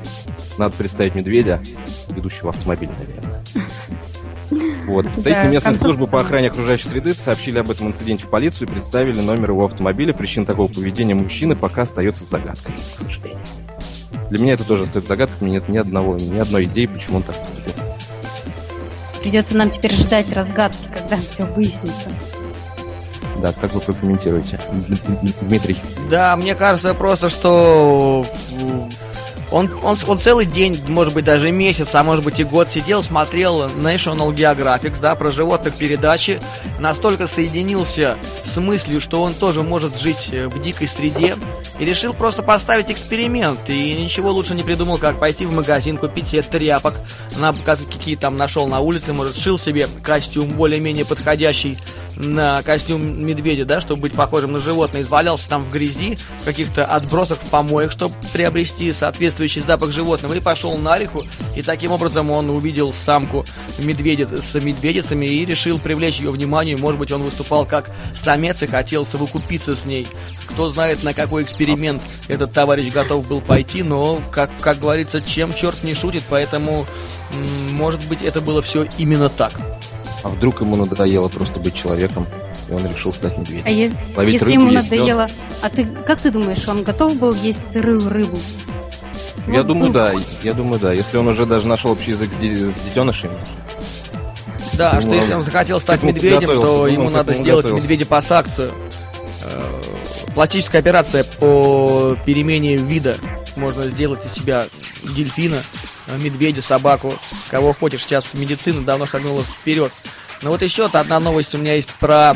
Надо 0.58 0.74
представить 0.78 1.16
медведя, 1.16 1.62
ведущего 2.10 2.50
автомобиль, 2.52 2.90
наверное. 2.98 3.44
Вот. 4.86 5.06
Представители 5.06 5.48
да, 5.48 5.54
местной 5.54 5.76
службы 5.76 6.08
по 6.08 6.22
охране 6.22 6.48
окружающей 6.48 6.88
среды 6.88 7.14
сообщили 7.14 7.60
об 7.60 7.70
этом 7.70 7.88
инциденте 7.88 8.24
в 8.24 8.30
полицию 8.30 8.70
и 8.70 8.72
представили 8.72 9.20
номер 9.20 9.52
его 9.52 9.66
автомобиля. 9.66 10.14
Причина 10.14 10.46
такого 10.46 10.70
поведения 10.70 11.14
мужчины 11.14 11.58
пока 11.58 11.82
остается 11.82 12.24
загадкой, 12.24 12.76
к 12.76 13.02
сожалению. 13.02 13.46
Для 14.30 14.40
меня 14.40 14.54
это 14.54 14.66
тоже 14.66 14.84
остается 14.84 15.10
загадкой, 15.10 15.38
у 15.42 15.46
меня 15.46 15.60
нет 15.60 15.70
ни 15.70 15.78
одного, 15.78 16.16
ни 16.16 16.40
одной 16.40 16.64
идеи, 16.64 16.86
почему 16.86 17.18
он 17.18 17.24
так 17.24 17.36
поступил. 17.50 17.74
Придется 19.20 19.58
нам 19.58 19.72
теперь 19.72 19.94
ждать 19.94 20.32
разгадки, 20.34 20.88
когда 20.94 21.18
все 21.18 21.46
выяснится. 21.46 22.10
Да, 23.42 23.54
как 23.54 23.74
вы 23.74 23.82
прокомментируете, 23.82 24.60
Дмитрий? 25.42 25.78
Да, 26.10 26.36
мне 26.36 26.56
кажется 26.56 26.94
просто, 26.94 27.30
что 27.30 28.26
он, 29.54 29.72
он, 29.84 29.96
он 30.08 30.20
целый 30.20 30.48
день, 30.48 30.82
может 30.88 31.14
быть, 31.14 31.26
даже 31.26 31.52
месяц, 31.52 31.94
а 31.94 32.04
может 32.04 32.24
быть 32.24 32.40
и 32.40 32.44
год 32.44 32.70
сидел, 32.72 33.04
смотрел 33.04 33.68
National 33.68 34.34
Geographic, 34.34 34.94
да, 35.00 35.14
про 35.14 35.32
животных 35.32 35.76
передачи, 35.76 36.40
настолько 36.80 37.28
соединился 37.28 38.18
с 38.44 38.58
мыслью, 38.58 39.00
что 39.00 39.22
он 39.22 39.36
тоже 39.36 39.62
может 39.62 39.96
жить 39.96 40.30
э, 40.32 40.48
в 40.48 40.60
дикой 40.62 40.88
среде, 40.88 41.36
и 41.78 41.86
решил 41.86 42.14
просто 42.16 42.42
поставить 42.42 42.90
эксперимент, 42.90 43.60
и 43.68 43.96
ничего 43.96 44.32
лучше 44.32 44.56
не 44.56 44.64
придумал, 44.64 44.98
как 44.98 45.20
пойти 45.20 45.46
в 45.46 45.54
магазин, 45.54 45.98
купить 45.98 46.30
себе 46.30 46.42
тряпок, 46.42 46.96
на, 47.40 47.54
какие 47.64 48.16
там 48.16 48.38
нашел 48.38 48.68
на 48.68 48.80
улице, 48.80 49.14
может, 49.14 49.36
сшил 49.36 49.60
себе 49.60 49.88
костюм 50.02 50.48
более-менее 50.48 51.06
подходящий, 51.06 51.78
на 52.16 52.62
костюм 52.64 53.26
медведя, 53.26 53.66
да, 53.66 53.82
чтобы 53.82 54.04
быть 54.04 54.14
похожим 54.14 54.54
на 54.54 54.60
животное, 54.60 55.02
извалялся 55.02 55.50
там 55.50 55.66
в 55.66 55.70
грязи, 55.70 56.18
в 56.42 56.46
каких-то 56.46 56.86
отбросах 56.86 57.40
в 57.40 57.50
помоях, 57.50 57.92
чтобы 57.92 58.16
приобрести 58.32 58.92
соответствующий 58.94 59.62
запах 59.62 59.92
животного, 59.92 60.34
и 60.34 60.40
пошел 60.40 60.78
на 60.78 60.98
реху, 60.98 61.24
и 61.56 61.62
таким 61.62 61.92
образом 61.92 62.32
он 62.32 62.50
увидел 62.50 62.94
самку 62.94 63.46
медведя 63.80 64.28
с 64.42 64.54
медведицами 64.60 65.26
и 65.26 65.46
решил 65.46 65.80
привлечь 65.80 66.20
ее 66.20 66.32
внимание, 66.32 66.78
может 66.78 67.00
быть, 67.00 67.12
он 67.12 67.24
выступал 67.24 67.66
как 67.66 67.90
самец 68.16 68.62
и 68.62 68.68
хотел 68.68 69.06
совокупиться 69.06 69.76
с 69.76 69.86
ней. 69.86 70.08
Кто 70.48 70.70
знает, 70.70 71.04
на 71.04 71.14
какой 71.14 71.44
эксперимент 71.44 72.02
этот 72.28 72.54
товарищ 72.54 72.92
готов 72.92 73.28
был 73.28 73.42
пойти, 73.42 73.84
но, 73.84 74.22
как, 74.32 74.52
как 74.60 74.80
говорится, 74.80 75.22
чем 75.22 75.54
черт 75.54 75.84
не 75.84 75.94
шутит, 75.94 76.24
поэтому, 76.30 76.86
может 77.72 78.04
быть, 78.08 78.22
это 78.22 78.42
было 78.42 78.62
все 78.62 78.88
именно 78.98 79.30
так. 79.30 79.54
А 80.24 80.30
вдруг 80.30 80.62
ему 80.62 80.78
надоело 80.78 81.28
просто 81.28 81.60
быть 81.60 81.76
человеком, 81.76 82.26
и 82.70 82.74
он 82.74 82.86
решил 82.88 83.14
стать 83.14 83.38
медведем? 83.38 83.64
А 83.66 83.70
е- 83.70 83.92
Ловить 84.16 84.36
если 84.36 84.46
рыбу, 84.46 84.62
ему 84.62 84.72
надоело... 84.72 85.28
А 85.62 85.70
ты 85.70 85.86
как 85.86 86.22
ты 86.22 86.32
думаешь, 86.32 86.68
он 86.68 86.84
готов 86.84 87.18
был 87.18 87.34
есть 87.34 87.72
сырую 87.72 88.10
рыбу? 88.10 88.38
Я 89.48 89.60
вот, 89.60 89.68
думаю, 89.68 89.88
ну... 89.88 89.94
да. 89.94 90.14
Я 90.42 90.54
думаю, 90.54 90.80
да. 90.80 90.94
Если 90.94 91.18
он 91.18 91.28
уже 91.28 91.46
даже 91.46 91.68
нашел 91.68 91.92
общий 91.92 92.12
язык 92.12 92.32
с, 92.32 92.38
с 92.38 92.86
детенышами. 92.86 93.38
Да, 94.74 94.92
думаю, 94.92 95.02
что 95.02 95.16
если 95.16 95.34
он 95.34 95.44
захотел 95.44 95.80
стать 95.80 96.04
медведем, 96.04 96.48
то 96.48 96.56
думал, 96.56 96.88
ему 96.88 97.10
надо 97.10 97.34
сделать 97.34 97.66
медведепосакцию. 97.66 98.74
Э, 99.44 99.82
пластическая 100.34 100.80
операция 100.80 101.24
по 101.24 102.16
перемене 102.26 102.78
вида. 102.78 103.18
Можно 103.56 103.88
сделать 103.90 104.26
из 104.26 104.32
себя 104.32 104.66
дельфина, 105.04 105.58
медведя, 106.08 106.62
собаку, 106.62 107.14
кого 107.50 107.74
хочешь. 107.74 108.04
Сейчас 108.04 108.34
медицина 108.34 108.82
давно 108.82 109.06
шагнула 109.06 109.44
вперед. 109.44 109.92
Но 110.42 110.50
вот 110.50 110.62
еще 110.62 110.86
одна 110.86 111.20
новость 111.20 111.56
у 111.56 111.58
меня 111.58 111.76
есть 111.76 111.90
про 111.92 112.36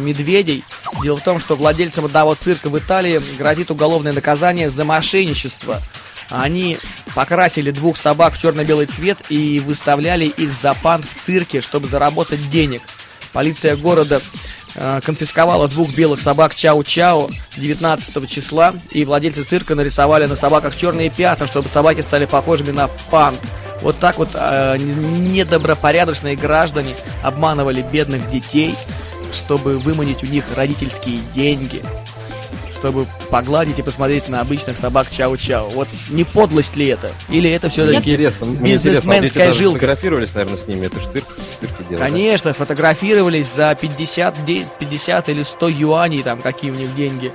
медведей. 0.00 0.64
Дело 1.02 1.16
в 1.16 1.22
том, 1.22 1.38
что 1.38 1.54
владельцам 1.54 2.04
одного 2.04 2.34
цирка 2.34 2.68
в 2.68 2.78
Италии 2.78 3.20
грозит 3.38 3.70
уголовное 3.70 4.12
наказание 4.12 4.70
за 4.70 4.84
мошенничество. 4.84 5.80
Они 6.30 6.78
покрасили 7.14 7.70
двух 7.70 7.96
собак 7.96 8.34
в 8.34 8.40
черно-белый 8.40 8.86
цвет 8.86 9.18
и 9.28 9.60
выставляли 9.60 10.24
их 10.24 10.52
за 10.52 10.74
пант 10.74 11.04
в 11.04 11.26
цирке, 11.26 11.60
чтобы 11.60 11.88
заработать 11.88 12.50
денег. 12.50 12.82
Полиция 13.32 13.76
города 13.76 14.20
э, 14.20 14.20
конфисковала 14.74 15.68
двух 15.68 15.94
белых 15.94 16.20
собак 16.20 16.54
Чау-Чау 16.54 17.32
19 17.56 18.30
числа, 18.30 18.72
и 18.90 19.04
владельцы 19.04 19.42
цирка 19.42 19.74
нарисовали 19.74 20.26
на 20.26 20.36
собаках 20.36 20.76
черные 20.76 21.10
пятна, 21.10 21.46
чтобы 21.46 21.68
собаки 21.68 22.00
стали 22.00 22.26
похожими 22.26 22.70
на 22.70 22.88
пант. 23.10 23.40
Вот 23.82 23.98
так 23.98 24.18
вот 24.18 24.30
э, 24.34 24.76
недобропорядочные 24.78 26.36
граждане 26.36 26.94
обманывали 27.22 27.82
бедных 27.82 28.30
детей, 28.30 28.74
чтобы 29.32 29.76
выманить 29.76 30.22
у 30.22 30.26
них 30.26 30.44
родительские 30.56 31.18
деньги, 31.34 31.82
чтобы 32.82 33.06
погладить 33.30 33.78
и 33.78 33.82
посмотреть 33.82 34.28
на 34.28 34.40
обычных 34.40 34.76
собак 34.76 35.06
чау-чау. 35.08 35.70
Вот 35.70 35.86
не 36.10 36.24
подлость 36.24 36.74
ли 36.74 36.88
это? 36.88 37.12
Или 37.28 37.48
это 37.48 37.68
все-таки 37.68 38.16
бизнесменская 38.16 39.26
интересно, 39.28 39.52
жилка? 39.52 39.74
фотографировались, 39.78 40.34
наверное, 40.34 40.58
с 40.58 40.66
ними, 40.66 40.86
это 40.86 41.00
же 41.00 41.08
цирк, 41.12 41.26
цирк 41.60 41.72
делают. 41.88 42.00
Конечно, 42.00 42.52
фотографировались 42.52 43.54
за 43.54 43.76
50, 43.80 44.34
50 44.80 45.28
или 45.28 45.44
100 45.44 45.68
юаней, 45.68 46.24
там, 46.24 46.42
какие 46.42 46.72
у 46.72 46.74
них 46.74 46.92
деньги. 46.96 47.32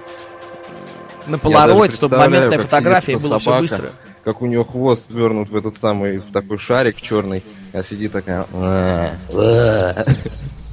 На 1.28 1.38
полароид, 1.38 1.96
чтобы 1.96 2.18
моментная 2.18 2.60
фотография 2.60 3.18
была 3.18 3.40
все 3.40 3.58
быстро 3.58 3.94
как 4.26 4.42
у 4.42 4.46
нее 4.46 4.66
хвост 4.66 5.10
свернут 5.10 5.50
в 5.50 5.56
этот 5.56 5.78
самый, 5.78 6.18
в 6.18 6.34
такой 6.34 6.58
шарик 6.58 7.00
черный, 7.00 7.46
а 7.72 7.82
сидит 7.82 8.12
такая, 8.12 8.46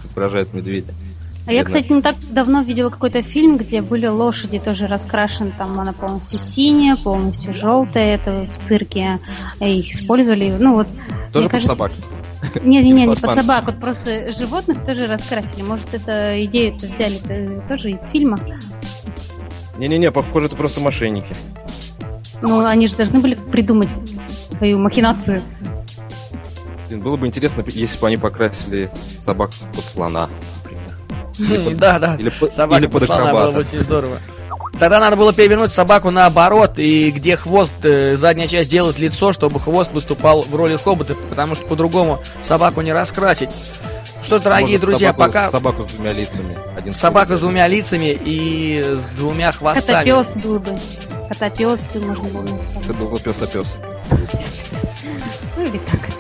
изображает 0.00 0.52
медведя. 0.52 0.93
А 1.47 1.53
я, 1.53 1.65
кстати, 1.65 1.93
не 1.93 2.01
так 2.01 2.17
давно 2.31 2.63
видела 2.63 2.89
какой-то 2.89 3.23
фильм, 3.23 3.59
где 3.59 3.83
были 3.83 4.07
лошади 4.07 4.59
тоже 4.59 4.87
раскрашены, 4.87 5.53
там 5.57 5.79
она 5.79 5.93
полностью 5.93 6.39
синяя, 6.39 6.97
полностью 6.97 7.53
желтая, 7.53 8.15
это 8.15 8.49
в 8.51 8.65
цирке 8.65 9.19
их 9.61 9.91
использовали, 9.91 10.57
ну 10.59 10.75
вот. 10.75 10.89
Тоже 11.33 11.51
под 11.51 11.63
собак? 11.63 11.93
Не, 12.63 12.83
не, 12.83 12.93
не, 12.93 13.07
под 13.07 13.19
собак, 13.19 13.65
вот 13.67 13.81
просто 13.81 14.33
животных 14.33 14.85
тоже 14.85 15.07
раскрасили. 15.07 15.63
Может, 15.63 15.93
это 15.93 16.43
идею-то 16.45 16.87
взяли 16.87 17.17
-то 17.17 17.69
тоже 17.69 17.91
из 17.91 18.07
фильма? 18.09 18.39
Не-не-не, 19.77 20.11
похоже, 20.13 20.47
это 20.47 20.57
просто 20.57 20.81
мошенники. 20.81 21.35
Ну, 22.41 22.65
они 22.65 22.89
же 22.89 22.97
должны 22.97 23.21
были 23.21 23.35
придумать 23.35 23.91
свою 24.53 24.79
махинацию. 24.79 25.43
Было 26.91 27.17
бы 27.17 27.27
интересно, 27.27 27.65
если 27.67 27.99
бы 27.99 28.07
они 28.07 28.17
покрасили 28.17 28.91
собак 28.95 29.51
под 29.75 29.85
слона. 29.85 30.29
Да, 31.38 31.99
да. 31.99 32.17
Или, 32.17 32.33
Собака 32.50 32.88
под 32.88 33.05
слона 33.05 33.33
было 33.33 33.50
бы 33.50 33.61
очень 33.61 33.81
здорово. 33.81 34.19
Тогда 34.79 34.99
надо 34.99 35.17
было 35.17 35.33
перевернуть 35.33 35.73
собаку 35.73 36.11
наоборот, 36.11 36.79
и 36.79 37.12
где 37.12 37.37
хвост, 37.37 37.73
э, 37.85 38.17
задняя 38.17 38.49
часть 38.49 38.71
делать 38.71 38.99
лицо, 38.99 39.33
чтобы 39.33 39.61
хвост 39.61 39.93
выступал 39.93 40.43
в 40.43 40.55
роли 40.55 40.76
хобота, 40.76 41.14
потому 41.31 41.55
что 41.55 41.64
по-другому 41.67 42.21
собаку 42.43 42.81
не 42.81 42.93
раскрасить. 42.93 43.50
Что, 44.25 44.38
дорогие 44.38 44.79
Можно 44.79 44.87
друзья, 44.87 45.09
собаку, 45.12 45.33
пока... 45.33 45.50
Собаку 45.50 45.88
с 45.88 45.93
двумя 45.93 46.12
лицами. 46.12 46.59
Один 46.76 46.95
собака 46.95 47.37
с 47.37 47.41
двумя 47.41 47.69
лицами 47.69 48.19
и 48.25 48.97
с 48.97 49.11
двумя 49.17 49.53
хвостами. 49.53 50.11
Котопес 50.11 50.35
был 50.43 50.59
бы. 50.59 50.79
Котопес 51.29 51.87
бы 51.93 52.00
можно 52.00 52.25
было 52.25 52.49
Это 52.83 52.93
был 52.95 53.09
бы 53.09 53.21
пес-опес. 53.21 53.76
или 55.59 55.79
так. 55.79 56.13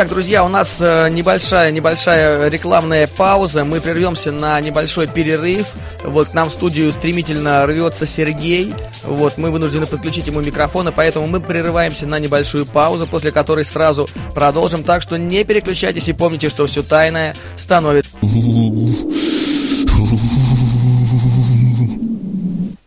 Так, 0.00 0.08
друзья, 0.08 0.42
у 0.46 0.48
нас 0.48 0.78
э, 0.80 1.10
небольшая, 1.10 1.70
небольшая 1.72 2.48
рекламная 2.48 3.06
пауза. 3.06 3.66
Мы 3.66 3.82
прервемся 3.82 4.32
на 4.32 4.58
небольшой 4.58 5.06
перерыв. 5.06 5.66
Вот 6.02 6.28
к 6.28 6.32
нам 6.32 6.48
в 6.48 6.52
студию 6.52 6.90
стремительно 6.90 7.66
рвется 7.66 8.06
Сергей. 8.06 8.72
Вот, 9.04 9.36
мы 9.36 9.50
вынуждены 9.50 9.84
подключить 9.84 10.26
ему 10.26 10.40
микрофон, 10.40 10.90
поэтому 10.96 11.26
мы 11.26 11.38
прерываемся 11.38 12.06
на 12.06 12.18
небольшую 12.18 12.64
паузу, 12.64 13.06
после 13.06 13.30
которой 13.30 13.66
сразу 13.66 14.08
продолжим. 14.34 14.84
Так 14.84 15.02
что 15.02 15.18
не 15.18 15.44
переключайтесь 15.44 16.08
и 16.08 16.14
помните, 16.14 16.48
что 16.48 16.66
все 16.66 16.82
тайное 16.82 17.36
становится... 17.58 18.16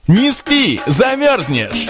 Не 0.07 0.31
спи, 0.31 0.81
замерзнешь! 0.87 1.89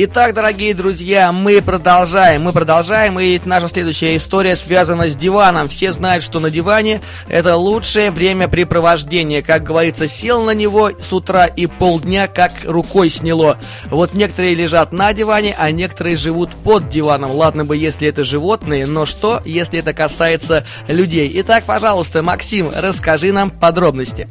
Итак, 0.00 0.32
дорогие 0.32 0.74
друзья, 0.74 1.32
мы 1.32 1.60
продолжаем, 1.60 2.42
мы 2.42 2.52
продолжаем, 2.52 3.18
и 3.18 3.40
наша 3.44 3.66
следующая 3.66 4.14
история 4.14 4.54
связана 4.54 5.08
с 5.08 5.16
диваном. 5.16 5.66
Все 5.66 5.90
знают, 5.90 6.22
что 6.22 6.38
на 6.38 6.50
диване 6.52 7.02
это 7.26 7.56
лучшее 7.56 8.12
времяпрепровождение. 8.12 9.42
Как 9.42 9.64
говорится, 9.64 10.06
сел 10.06 10.44
на 10.44 10.52
него 10.52 10.92
с 10.96 11.12
утра 11.12 11.46
и 11.46 11.66
полдня 11.66 12.28
как 12.28 12.52
рукой 12.62 13.10
сняло. 13.10 13.58
Вот 13.86 14.14
некоторые 14.14 14.54
лежат 14.54 14.92
на 14.92 15.12
диване, 15.12 15.56
а 15.58 15.72
некоторые 15.72 16.16
живут 16.16 16.50
под 16.62 16.88
диваном. 16.88 17.32
Ладно 17.32 17.64
бы, 17.64 17.76
если 17.76 18.06
это 18.06 18.22
животные, 18.22 18.86
но 18.86 19.04
что, 19.04 19.42
если 19.44 19.80
это 19.80 19.94
касается 19.94 20.64
людей? 20.86 21.28
Итак, 21.40 21.64
пожалуйста, 21.66 22.22
Максим, 22.22 22.70
расскажи 22.72 23.32
нам 23.32 23.50
подробности. 23.50 24.28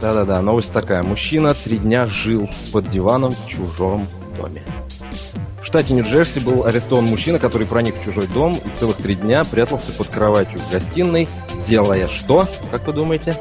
Да-да-да, 0.00 0.40
новость 0.40 0.72
такая. 0.72 1.02
Мужчина 1.02 1.52
три 1.52 1.76
дня 1.76 2.06
жил 2.06 2.48
под 2.72 2.88
диваном 2.88 3.32
в 3.32 3.46
чужом 3.46 4.08
доме. 4.36 4.62
В 5.60 5.66
штате 5.66 5.94
Нью-Джерси 5.94 6.40
был 6.40 6.66
арестован 6.66 7.04
мужчина, 7.04 7.38
который 7.38 7.66
проник 7.66 7.96
в 7.96 8.04
чужой 8.04 8.26
дом 8.26 8.52
и 8.52 8.74
целых 8.74 8.96
три 8.96 9.14
дня 9.14 9.44
прятался 9.44 9.92
под 9.92 10.08
кроватью 10.08 10.58
в 10.58 10.70
гостиной, 10.70 11.28
делая 11.66 12.08
что, 12.08 12.48
как 12.70 12.86
вы 12.86 12.92
думаете? 12.92 13.36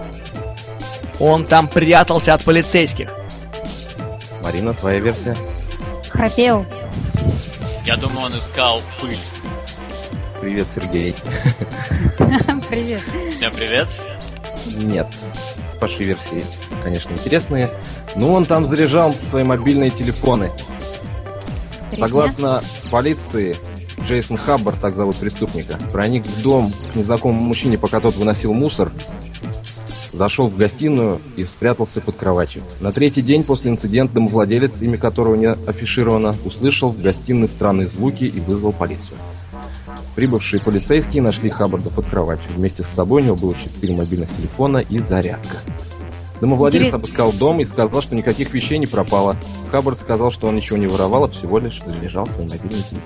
Он 1.19 1.45
там 1.45 1.67
прятался 1.67 2.33
от 2.33 2.43
полицейских. 2.43 3.09
Марина, 4.43 4.73
твоя 4.73 4.99
версия? 4.99 5.35
Храпел. 6.09 6.65
Я 7.85 7.97
думаю, 7.97 8.27
он 8.27 8.37
искал 8.37 8.81
пыль. 8.99 9.17
Привет, 10.39 10.67
Сергей. 10.73 11.15
Привет. 12.69 13.01
Всем 13.31 13.51
привет. 13.51 13.87
Нет. 14.75 15.07
Ваши 15.79 16.03
версии, 16.03 16.43
конечно, 16.83 17.11
интересные. 17.11 17.69
Но 18.15 18.33
он 18.33 18.45
там 18.45 18.65
заряжал 18.65 19.13
свои 19.21 19.43
мобильные 19.43 19.89
телефоны. 19.89 20.51
Согласно 21.97 22.61
полиции, 22.89 23.55
Джейсон 24.07 24.37
Хаббар, 24.37 24.75
так 24.75 24.95
зовут 24.95 25.15
преступника, 25.17 25.77
проник 25.91 26.25
в 26.25 26.41
дом 26.41 26.73
к 26.93 26.95
незнакомому 26.95 27.41
мужчине, 27.41 27.77
пока 27.77 27.99
тот 27.99 28.15
выносил 28.15 28.53
мусор, 28.53 28.91
зашел 30.13 30.47
в 30.47 30.57
гостиную 30.57 31.19
и 31.35 31.45
спрятался 31.45 32.01
под 32.01 32.15
кроватью. 32.15 32.63
На 32.79 32.91
третий 32.91 33.21
день 33.21 33.43
после 33.43 33.71
инцидента 33.71 34.15
домовладелец, 34.15 34.81
имя 34.81 34.97
которого 34.97 35.35
не 35.35 35.47
афишировано, 35.47 36.35
услышал 36.45 36.89
в 36.89 37.01
гостиной 37.01 37.47
странные 37.47 37.87
звуки 37.87 38.25
и 38.25 38.39
вызвал 38.39 38.73
полицию. 38.73 39.17
Прибывшие 40.15 40.61
полицейские 40.61 41.23
нашли 41.23 41.49
Хаббарда 41.49 41.89
под 41.89 42.05
кроватью. 42.05 42.51
Вместе 42.55 42.83
с 42.83 42.87
собой 42.87 43.21
у 43.21 43.25
него 43.25 43.35
было 43.35 43.55
четыре 43.55 43.93
мобильных 43.93 44.29
телефона 44.35 44.79
и 44.79 44.99
зарядка. 44.99 45.57
Домовладелец 46.41 46.87
Интерес... 46.87 46.95
обыскал 46.95 47.31
дом 47.33 47.61
и 47.61 47.65
сказал, 47.65 48.01
что 48.01 48.15
никаких 48.15 48.53
вещей 48.53 48.79
не 48.79 48.87
пропало. 48.87 49.37
Хаббард 49.71 49.99
сказал, 49.99 50.31
что 50.31 50.47
он 50.47 50.55
ничего 50.55 50.77
не 50.77 50.87
воровал, 50.87 51.25
а 51.25 51.29
всего 51.29 51.59
лишь 51.59 51.81
заряжал 51.85 52.27
свой 52.27 52.45
мобильный 52.45 52.81
телефон. 52.81 52.99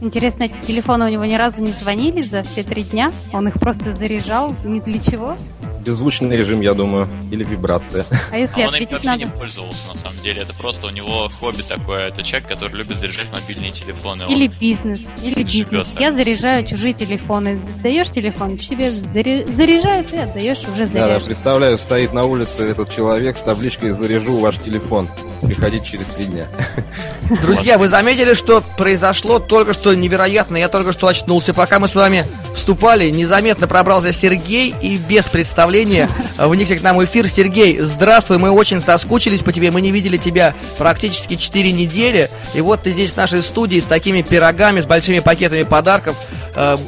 Интересно, 0.00 0.44
эти 0.44 0.60
телефоны 0.60 1.06
у 1.06 1.08
него 1.08 1.24
ни 1.26 1.34
разу 1.34 1.62
не 1.62 1.70
звонили 1.70 2.22
за 2.22 2.42
все 2.42 2.62
три 2.62 2.82
дня? 2.82 3.12
Он 3.32 3.46
их 3.48 3.54
просто 3.54 3.92
заряжал 3.92 4.54
ни 4.64 4.80
для 4.80 4.98
чего? 4.98 5.36
Беззвучный 5.80 6.36
режим, 6.36 6.60
я 6.60 6.74
думаю, 6.74 7.08
или 7.30 7.44
вибрация. 7.44 8.04
А 8.30 8.38
если 8.38 8.62
а 8.62 8.68
он 8.68 8.76
им 8.76 8.86
вообще 8.86 9.06
надо? 9.06 9.24
не 9.24 9.30
пользовался, 9.30 9.88
на 9.92 9.98
самом 9.98 10.18
деле. 10.18 10.42
Это 10.42 10.54
просто 10.54 10.86
у 10.86 10.90
него 10.90 11.28
хобби 11.28 11.62
такое. 11.62 12.08
Это 12.08 12.22
человек, 12.22 12.48
который 12.48 12.76
любит 12.76 12.98
заряжать 12.98 13.30
мобильные 13.32 13.70
телефоны. 13.70 14.24
Или 14.30 14.48
он 14.48 14.54
бизнес. 14.58 15.06
Или 15.22 15.42
бизнес. 15.42 15.88
Так. 15.90 16.00
Я 16.00 16.12
заряжаю 16.12 16.66
чужие 16.66 16.94
телефоны. 16.94 17.60
Сдаешь 17.78 18.10
телефон, 18.10 18.56
тебе 18.56 18.90
заряжают 18.90 20.12
и 20.12 20.16
отдаешь 20.16 20.58
уже 20.60 20.86
заряжен. 20.86 20.94
Да, 20.94 21.18
да, 21.18 21.20
представляю, 21.20 21.78
стоит 21.78 22.12
на 22.12 22.24
улице 22.24 22.62
этот 22.62 22.94
человек 22.94 23.36
с 23.36 23.42
табличкой 23.42 23.90
«Заряжу 23.90 24.38
ваш 24.38 24.58
телефон». 24.58 25.08
Приходить 25.40 25.84
через 25.84 26.06
три 26.08 26.26
дня. 26.26 26.46
Друзья, 27.42 27.78
вы 27.78 27.88
заметили, 27.88 28.34
что 28.34 28.62
произошло 28.76 29.38
только 29.38 29.72
что 29.72 29.94
невероятно? 29.94 30.56
Я 30.56 30.68
только 30.68 30.92
что 30.92 31.06
очнулся, 31.08 31.54
пока 31.54 31.78
мы 31.78 31.88
с 31.88 31.94
вами 31.94 32.26
вступали, 32.54 33.10
незаметно 33.10 33.66
пробрался 33.66 34.12
Сергей 34.12 34.74
и 34.82 34.96
без 34.96 35.26
представления 35.26 36.10
вникли 36.36 36.76
к 36.76 36.82
нам 36.82 36.98
в 36.98 37.04
эфир. 37.04 37.28
Сергей, 37.28 37.80
здравствуй, 37.80 38.38
мы 38.38 38.50
очень 38.50 38.80
соскучились 38.80 39.42
по 39.42 39.52
тебе, 39.52 39.70
мы 39.70 39.80
не 39.80 39.92
видели 39.92 40.16
тебя 40.18 40.54
практически 40.76 41.36
4 41.36 41.72
недели, 41.72 42.28
и 42.54 42.60
вот 42.60 42.82
ты 42.82 42.92
здесь 42.92 43.12
в 43.12 43.16
нашей 43.16 43.42
студии 43.42 43.80
с 43.80 43.86
такими 43.86 44.22
пирогами, 44.22 44.80
с 44.80 44.86
большими 44.86 45.20
пакетами 45.20 45.62
подарков. 45.62 46.16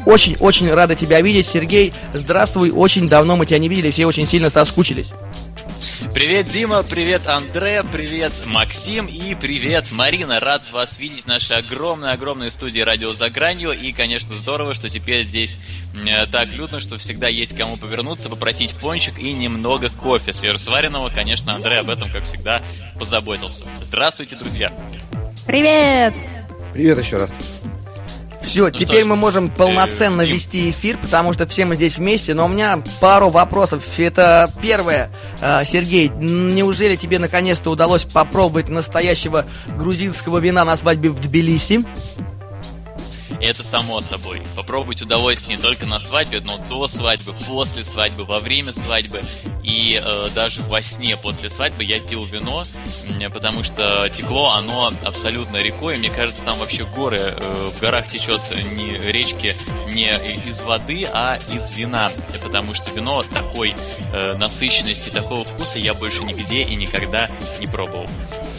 Очень-очень 0.07 0.69
э, 0.69 0.75
рада 0.75 0.95
тебя 0.95 1.21
видеть, 1.21 1.47
Сергей. 1.47 1.95
Здравствуй, 2.13 2.71
очень 2.71 3.09
давно 3.09 3.37
мы 3.37 3.47
тебя 3.47 3.59
не 3.59 3.69
видели, 3.69 3.91
все 3.91 4.07
очень 4.07 4.27
сильно 4.27 4.51
соскучились. 4.51 5.13
Привет, 6.15 6.47
Дима, 6.47 6.83
привет, 6.83 7.27
Андре, 7.27 7.83
привет, 7.91 8.33
Максим 8.47 9.07
и 9.07 9.35
привет, 9.35 9.91
Марина. 9.93 10.41
Рад 10.41 10.71
вас 10.71 10.99
видеть 10.99 11.25
в 11.25 11.27
нашей 11.27 11.57
огромной-огромной 11.57 12.51
студии 12.51 12.81
«Радио 12.81 13.15
за 13.15 13.31
гранью». 13.31 13.73
И, 13.73 13.93
конечно, 13.93 14.37
здорово, 14.37 14.75
что 14.75 14.91
теперь 14.91 15.25
здесь 15.25 15.57
так 16.31 16.51
людно, 16.51 16.81
что 16.81 16.99
всегда 16.99 17.29
есть 17.29 17.57
кому 17.57 17.79
повернуться, 17.79 18.29
попросить 18.29 18.75
пончик 18.75 19.19
и 19.19 19.33
немного 19.33 19.89
кофе 19.89 20.35
свежесваренного. 20.35 21.09
Конечно, 21.09 21.55
Андрей 21.55 21.81
об 21.81 21.89
этом, 21.89 22.11
как 22.11 22.25
всегда, 22.25 22.63
позаботился. 22.99 23.65
Здравствуйте, 23.81 24.37
друзья! 24.37 24.71
Привет! 25.47 26.13
Привет 26.75 26.99
еще 26.99 27.17
раз. 27.17 27.35
Все, 28.53 28.65
ну, 28.65 28.71
теперь 28.71 29.05
мы 29.05 29.17
можем 29.17 29.49
полноценно 29.49 30.21
э, 30.21 30.27
вести 30.27 30.69
эфир, 30.69 30.99
потому 30.99 31.33
что 31.33 31.47
все 31.47 31.65
мы 31.65 31.75
здесь 31.75 31.97
вместе. 31.97 32.35
Но 32.35 32.45
у 32.45 32.49
меня 32.49 32.79
пару 33.01 33.31
вопросов. 33.31 33.83
Это 33.99 34.47
первое, 34.61 35.11
э, 35.41 35.65
Сергей, 35.65 36.09
неужели 36.09 36.97
тебе 36.97 37.19
наконец-то 37.19 37.71
удалось 37.71 38.05
попробовать 38.05 38.69
настоящего 38.69 39.47
грузинского 39.79 40.37
вина 40.37 40.67
на 40.67 40.77
свадьбе 40.77 41.09
в 41.09 41.19
Тбилиси? 41.19 41.83
Это 43.43 43.65
само 43.65 44.01
собой. 44.01 44.41
Попробовать 44.57 45.03
удовольствие 45.03 45.57
не 45.57 45.63
только 45.63 45.85
на 45.85 45.99
свадьбе, 45.99 46.41
но 46.41 46.59
до 46.59 46.87
свадьбы, 46.87 47.35
после 47.47 47.85
свадьбы, 47.85 48.25
во 48.25 48.39
время 48.39 48.73
свадьбы 48.73 49.21
и 49.63 50.01
э, 50.03 50.27
даже 50.35 50.63
во 50.63 50.81
сне 50.81 51.17
после 51.17 51.51
свадьбы 51.51 51.83
я 51.83 52.01
пил 52.01 52.25
вино, 52.25 52.63
потому 53.35 53.65
что 53.65 54.09
текло 54.11 54.53
оно 54.53 54.93
абсолютно 55.05 55.57
рекой. 55.57 55.97
Мне 55.97 56.11
кажется, 56.11 56.43
там 56.45 56.57
вообще 56.59 56.85
горы, 56.85 57.19
э, 57.19 57.53
в 57.77 57.81
горах 57.81 58.07
течет 58.09 58.41
не 58.77 58.97
речки 59.11 59.57
не 59.93 60.11
из 60.47 60.61
воды, 60.61 61.09
а 61.13 61.39
из 61.53 61.71
вина, 61.77 62.11
потому 62.43 62.75
что 62.75 62.93
вино 62.93 63.25
такой 63.25 63.75
э, 64.13 64.35
насыщенности, 64.37 65.11
такого 65.11 65.45
вкуса 65.45 65.79
я 65.79 65.95
больше 65.95 66.23
нигде 66.23 66.63
и 66.63 66.77
никогда 66.77 67.29
не 67.61 67.67
пробовал. 67.67 68.07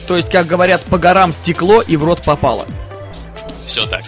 То 0.08 0.18
есть, 0.18 0.30
как 0.30 0.46
говорят, 0.46 0.84
по 0.84 0.98
горам 0.98 1.34
текло 1.46 1.82
и 1.82 1.96
в 1.96 2.04
рот 2.04 2.22
попало. 2.24 2.66
Все 3.66 3.86
так. 3.86 4.04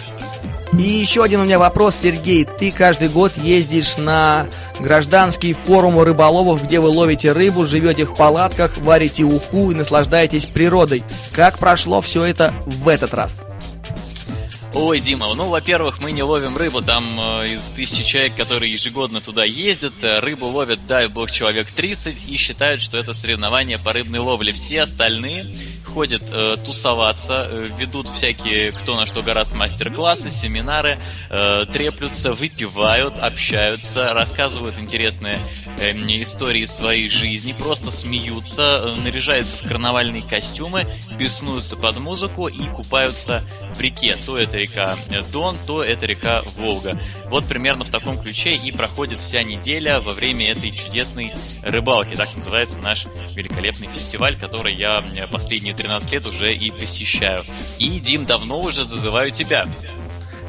И 0.72 0.82
еще 0.82 1.22
один 1.22 1.40
у 1.40 1.44
меня 1.44 1.58
вопрос, 1.58 1.96
Сергей. 1.96 2.44
Ты 2.44 2.72
каждый 2.72 3.08
год 3.08 3.36
ездишь 3.36 3.96
на 3.96 4.48
гражданский 4.80 5.52
форум 5.52 6.00
рыболовов, 6.00 6.64
где 6.64 6.80
вы 6.80 6.88
ловите 6.88 7.32
рыбу, 7.32 7.66
живете 7.66 8.04
в 8.04 8.14
палатках, 8.14 8.76
варите 8.78 9.22
уху 9.22 9.70
и 9.70 9.74
наслаждаетесь 9.74 10.46
природой. 10.46 11.04
Как 11.32 11.58
прошло 11.58 12.00
все 12.00 12.24
это 12.24 12.52
в 12.66 12.88
этот 12.88 13.14
раз? 13.14 13.42
Ой, 14.78 15.00
Дима, 15.00 15.32
ну, 15.34 15.48
во-первых, 15.48 16.00
мы 16.00 16.12
не 16.12 16.22
ловим 16.22 16.54
рыбу, 16.54 16.82
там 16.82 17.18
э, 17.18 17.54
из 17.54 17.62
тысячи 17.70 18.02
человек, 18.02 18.36
которые 18.36 18.70
ежегодно 18.70 19.22
туда 19.22 19.42
ездят, 19.42 19.94
э, 20.02 20.18
рыбу 20.18 20.48
ловят, 20.48 20.84
дай 20.84 21.08
бог, 21.08 21.30
человек 21.30 21.70
30 21.70 22.28
и 22.28 22.36
считают, 22.36 22.82
что 22.82 22.98
это 22.98 23.14
соревнование 23.14 23.78
по 23.78 23.94
рыбной 23.94 24.18
ловле. 24.18 24.52
Все 24.52 24.82
остальные 24.82 25.56
приходят 25.96 26.24
э, 26.30 26.56
тусоваться, 26.62 27.48
э, 27.48 27.70
ведут 27.78 28.06
всякие 28.10 28.70
кто 28.70 28.96
на 28.96 29.06
что 29.06 29.22
гораздо 29.22 29.56
мастер-классы, 29.56 30.28
семинары, 30.28 30.98
э, 31.30 31.64
треплются, 31.72 32.34
выпивают, 32.34 33.18
общаются, 33.18 34.12
рассказывают 34.12 34.78
интересные 34.78 35.48
э, 35.80 35.92
истории 36.22 36.66
своей 36.66 37.08
жизни, 37.08 37.54
просто 37.54 37.90
смеются, 37.90 38.62
э, 38.62 39.00
наряжаются 39.00 39.56
в 39.56 39.66
карнавальные 39.66 40.22
костюмы, 40.22 40.86
беснуются 41.18 41.76
под 41.76 41.96
музыку 41.98 42.46
и 42.46 42.64
купаются 42.66 43.46
в 43.74 43.80
реке. 43.80 44.16
То 44.26 44.36
это 44.36 44.58
река 44.58 44.94
Дон, 45.32 45.56
то 45.66 45.82
это 45.82 46.04
река 46.04 46.42
Волга. 46.58 47.00
Вот 47.30 47.46
примерно 47.46 47.84
в 47.84 47.90
таком 47.90 48.20
ключе 48.20 48.50
и 48.50 48.70
проходит 48.70 49.20
вся 49.20 49.42
неделя 49.42 50.00
во 50.00 50.10
время 50.10 50.50
этой 50.50 50.76
чудесной 50.76 51.32
рыбалки. 51.62 52.14
Так 52.14 52.28
называется 52.36 52.76
наш 52.78 53.06
великолепный 53.34 53.88
фестиваль, 53.88 54.38
который 54.38 54.76
я 54.76 55.00
э, 55.00 55.26
последние 55.26 55.74
13 55.86 56.12
лет 56.12 56.26
уже 56.26 56.52
и 56.52 56.70
посещаю. 56.70 57.40
И, 57.78 58.00
Дим, 58.00 58.26
давно 58.26 58.60
уже 58.60 58.84
зазываю 58.84 59.30
тебя. 59.30 59.66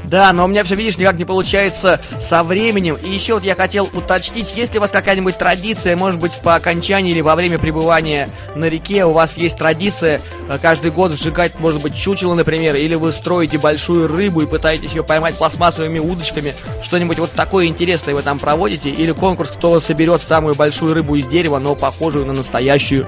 Да, 0.04 0.32
но 0.32 0.44
у 0.44 0.48
меня 0.48 0.64
все, 0.64 0.74
видишь, 0.74 0.96
никак 0.96 1.18
не 1.18 1.26
получается 1.26 2.00
со 2.18 2.42
временем. 2.42 2.96
И 2.96 3.10
еще 3.10 3.34
вот 3.34 3.44
я 3.44 3.54
хотел 3.54 3.90
уточнить, 3.92 4.56
есть 4.56 4.72
ли 4.72 4.78
у 4.78 4.80
вас 4.80 4.90
какая-нибудь 4.90 5.36
традиция, 5.36 5.96
может 5.96 6.18
быть, 6.18 6.32
по 6.42 6.54
окончании 6.54 7.12
или 7.12 7.20
во 7.20 7.36
время 7.36 7.58
пребывания 7.58 8.30
на 8.54 8.64
реке 8.70 9.04
у 9.04 9.12
вас 9.12 9.36
есть 9.36 9.58
традиция 9.58 10.22
э, 10.48 10.58
каждый 10.60 10.92
год 10.92 11.12
сжигать, 11.12 11.58
может 11.58 11.82
быть, 11.82 11.94
чучело, 11.94 12.34
например, 12.34 12.74
или 12.74 12.94
вы 12.94 13.12
строите 13.12 13.58
большую 13.58 14.08
рыбу 14.08 14.40
и 14.40 14.46
пытаетесь 14.46 14.92
ее 14.92 15.04
поймать 15.04 15.36
пластмассовыми 15.36 15.98
удочками, 15.98 16.54
что-нибудь 16.82 17.18
вот 17.18 17.32
такое 17.32 17.66
интересное 17.66 18.14
вы 18.14 18.22
там 18.22 18.38
проводите, 18.38 18.90
или 18.90 19.12
конкурс, 19.12 19.50
кто 19.50 19.78
соберет 19.78 20.22
самую 20.22 20.54
большую 20.54 20.94
рыбу 20.94 21.16
из 21.16 21.26
дерева, 21.26 21.58
но 21.58 21.74
похожую 21.74 22.24
на 22.24 22.32
настоящую. 22.32 23.06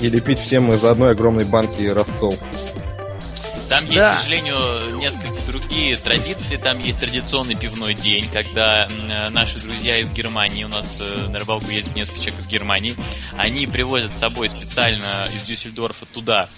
Или 0.00 0.20
пить 0.20 0.40
всем 0.40 0.72
из 0.72 0.84
одной 0.84 1.12
огромной 1.12 1.44
банки 1.44 1.86
рассол. 1.88 2.34
Там 3.68 3.84
есть, 3.84 3.94
да. 3.94 4.14
к 4.14 4.18
сожалению, 4.18 4.96
несколько 4.96 5.28
другие 5.46 5.94
традиции. 5.96 6.56
Там 6.56 6.80
есть 6.80 6.98
традиционный 6.98 7.54
пивной 7.54 7.94
день, 7.94 8.28
когда 8.32 8.88
наши 9.30 9.60
друзья 9.60 9.98
из 9.98 10.12
Германии, 10.12 10.64
у 10.64 10.68
нас 10.68 11.00
э, 11.00 11.28
на 11.28 11.38
рыбалку 11.38 11.70
ездит 11.70 11.94
несколько 11.94 12.18
человек 12.18 12.40
из 12.40 12.46
Германии, 12.48 12.96
они 13.36 13.66
привозят 13.66 14.12
с 14.12 14.18
собой 14.18 14.48
специально 14.48 15.28
из 15.32 15.42
Дюссельдорфа 15.42 16.06
туда 16.06 16.48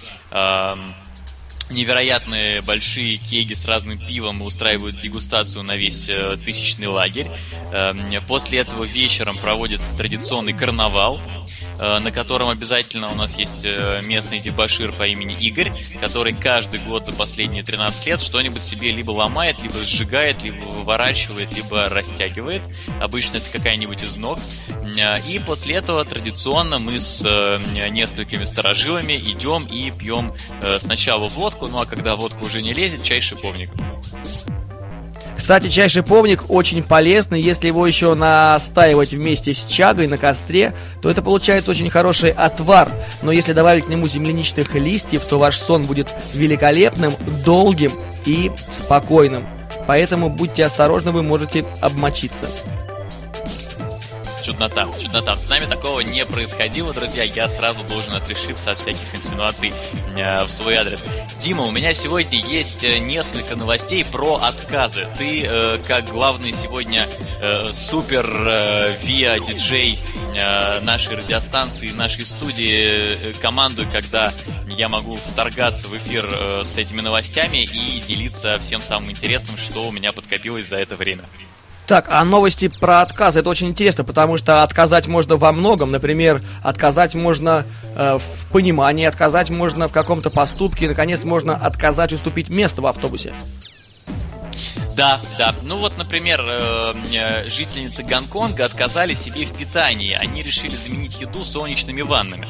невероятные 1.73 2.61
большие 2.61 3.17
кеги 3.17 3.55
с 3.55 3.65
разным 3.65 3.99
пивом 3.99 4.41
и 4.41 4.45
устраивают 4.45 5.01
дегустацию 5.01 5.63
на 5.63 5.77
весь 5.77 6.09
э, 6.09 6.37
тысячный 6.45 6.87
лагерь. 6.87 7.29
Э, 7.73 7.95
после 8.27 8.61
этого 8.61 8.85
вечером 8.85 9.37
проводится 9.37 9.97
традиционный 9.97 10.53
карнавал, 10.53 11.21
на 11.99 12.13
котором 12.13 12.49
обязательно 12.49 13.09
у 13.09 13.15
нас 13.15 13.37
есть 13.37 13.65
э, 13.65 14.01
местный 14.05 14.39
дебашир 14.39 14.93
по 14.93 15.07
имени 15.07 15.35
Игорь, 15.45 15.73
который 16.01 16.33
каждый 16.33 16.81
год 16.81 17.07
за 17.07 17.13
последние 17.13 17.65
13 17.65 18.07
лет 18.07 18.23
что-нибудь 18.23 18.63
себе 18.63 18.93
либо 18.93 19.11
ломает, 19.11 19.61
либо 19.63 19.75
сжигает, 19.75 20.43
либо 20.43 20.65
выворачивает, 20.65 21.55
либо 21.57 21.89
растягивает. 21.89 22.63
Обычно 23.01 23.39
это 23.39 23.51
какая-нибудь 23.51 24.03
из 24.03 24.17
ног. 24.17 24.39
Э, 24.97 25.19
и 25.29 25.39
после 25.39 25.77
этого 25.77 26.05
традиционно 26.05 26.79
мы 26.79 26.99
с 26.99 27.23
несколькими 27.91 28.45
сторожилами 28.45 29.15
идем 29.15 29.65
и 29.65 29.91
пьем 29.91 30.35
сначала 30.79 31.29
водку, 31.29 31.67
ну 31.69 31.81
а 31.81 31.87
когда 31.87 32.17
водка 32.17 32.45
уже 32.45 32.63
не 32.63 32.73
лезет, 32.73 33.03
чай 33.03 33.21
шиповник. 33.21 33.71
Кстати, 35.43 35.69
чай 35.69 35.89
шиповник 35.89 36.45
очень 36.51 36.85
полезный. 36.85 37.43
Если 37.43 37.67
его 37.67 37.85
еще 37.85 38.15
настаивать 38.15 39.11
вместе 39.11 39.53
с 39.53 39.65
чагой 39.65 40.07
на 40.07 40.17
костре, 40.17 40.73
то 41.03 41.11
это 41.11 41.21
получается 41.21 41.73
очень 41.73 41.91
хороший 41.91 42.31
отвар. 42.31 42.89
Но 43.23 43.33
если 43.33 43.53
добавить 43.53 43.87
к 43.87 43.89
нему 43.89 44.07
земляничных 44.07 44.77
листьев, 44.77 45.25
то 45.25 45.41
ваш 45.41 45.59
сон 45.59 45.83
будет 45.83 46.15
великолепным, 46.33 47.15
долгим 47.45 47.93
и 48.25 48.53
спокойным. 48.71 49.45
Поэтому 49.89 50.31
будьте 50.31 50.65
осторожны, 50.65 51.11
вы 51.11 51.25
можете 51.25 51.65
обмочиться 51.81 52.47
чуднота, 54.43 54.89
чуднота. 55.01 55.39
С 55.39 55.49
нами 55.49 55.67
такого 55.67 56.01
не 56.01 56.25
происходило, 56.27 56.93
друзья. 56.93 57.23
Я 57.25 57.49
сразу 57.49 57.83
должен 57.85 58.15
отрешиться 58.15 58.73
от 58.73 58.79
всяких 58.79 59.15
инсинуаций 59.15 59.73
э, 60.17 60.45
в 60.45 60.51
свой 60.51 60.75
адрес. 60.75 61.01
Дима, 61.43 61.65
у 61.65 61.71
меня 61.71 61.95
сегодня 61.95 62.39
есть 62.39 62.85
э, 62.85 62.99
несколько 62.99 63.57
новостей 63.57 64.05
про 64.05 64.37
отказы. 64.37 65.07
Ты, 65.17 65.45
э, 65.45 65.83
как 65.87 66.09
главный 66.11 66.53
сегодня 66.53 67.07
э, 67.41 67.65
супер 67.73 68.27
э, 68.27 68.95
виа 69.03 69.39
диджей 69.39 69.99
э, 70.37 70.81
нашей 70.81 71.17
радиостанции, 71.17 71.91
нашей 71.91 72.25
студии, 72.25 73.31
э, 73.31 73.33
команду, 73.35 73.87
когда 73.91 74.33
я 74.67 74.89
могу 74.89 75.17
вторгаться 75.17 75.87
в 75.87 75.97
эфир 75.97 76.25
э, 76.29 76.63
с 76.65 76.77
этими 76.77 77.01
новостями 77.01 77.63
и 77.63 78.01
делиться 78.07 78.59
всем 78.59 78.81
самым 78.81 79.11
интересным, 79.11 79.57
что 79.57 79.89
у 79.89 79.93
меня 79.93 80.13
подкопилось 80.13 80.69
за 80.69 80.77
это 80.77 80.97
время. 80.97 81.25
Так, 81.87 82.07
а 82.09 82.25
новости 82.25 82.69
про 82.69 83.01
отказ 83.01 83.37
это 83.37 83.49
очень 83.51 83.69
интересно, 83.69 84.05
потому 84.05 84.39
что 84.39 84.63
отказать 84.63 85.09
можно 85.09 85.37
во 85.37 85.53
многом. 85.53 85.91
Например, 85.91 86.41
отказать 86.63 87.15
можно 87.15 87.65
э, 87.97 88.19
в 88.19 88.47
понимании, 88.53 89.05
отказать 89.05 89.51
можно 89.51 89.89
в 89.89 89.93
каком-то 89.93 90.31
поступке, 90.31 90.89
наконец 90.89 91.25
можно 91.25 91.55
отказать 91.57 92.13
уступить 92.13 92.49
место 92.49 92.83
в 92.83 92.87
автобусе. 92.87 93.35
Да, 94.97 95.21
да. 95.39 95.57
Ну 95.63 95.79
вот, 95.79 95.97
например, 95.97 96.41
э, 96.41 96.95
э, 97.15 97.49
жительницы 97.49 98.03
Гонконга 98.03 98.67
отказали 98.67 99.15
себе 99.15 99.47
в 99.47 99.53
питании. 99.53 100.13
Они 100.13 100.43
решили 100.43 100.75
заменить 100.75 101.21
еду 101.21 101.45
солнечными 101.45 102.03
ваннами. 102.03 102.49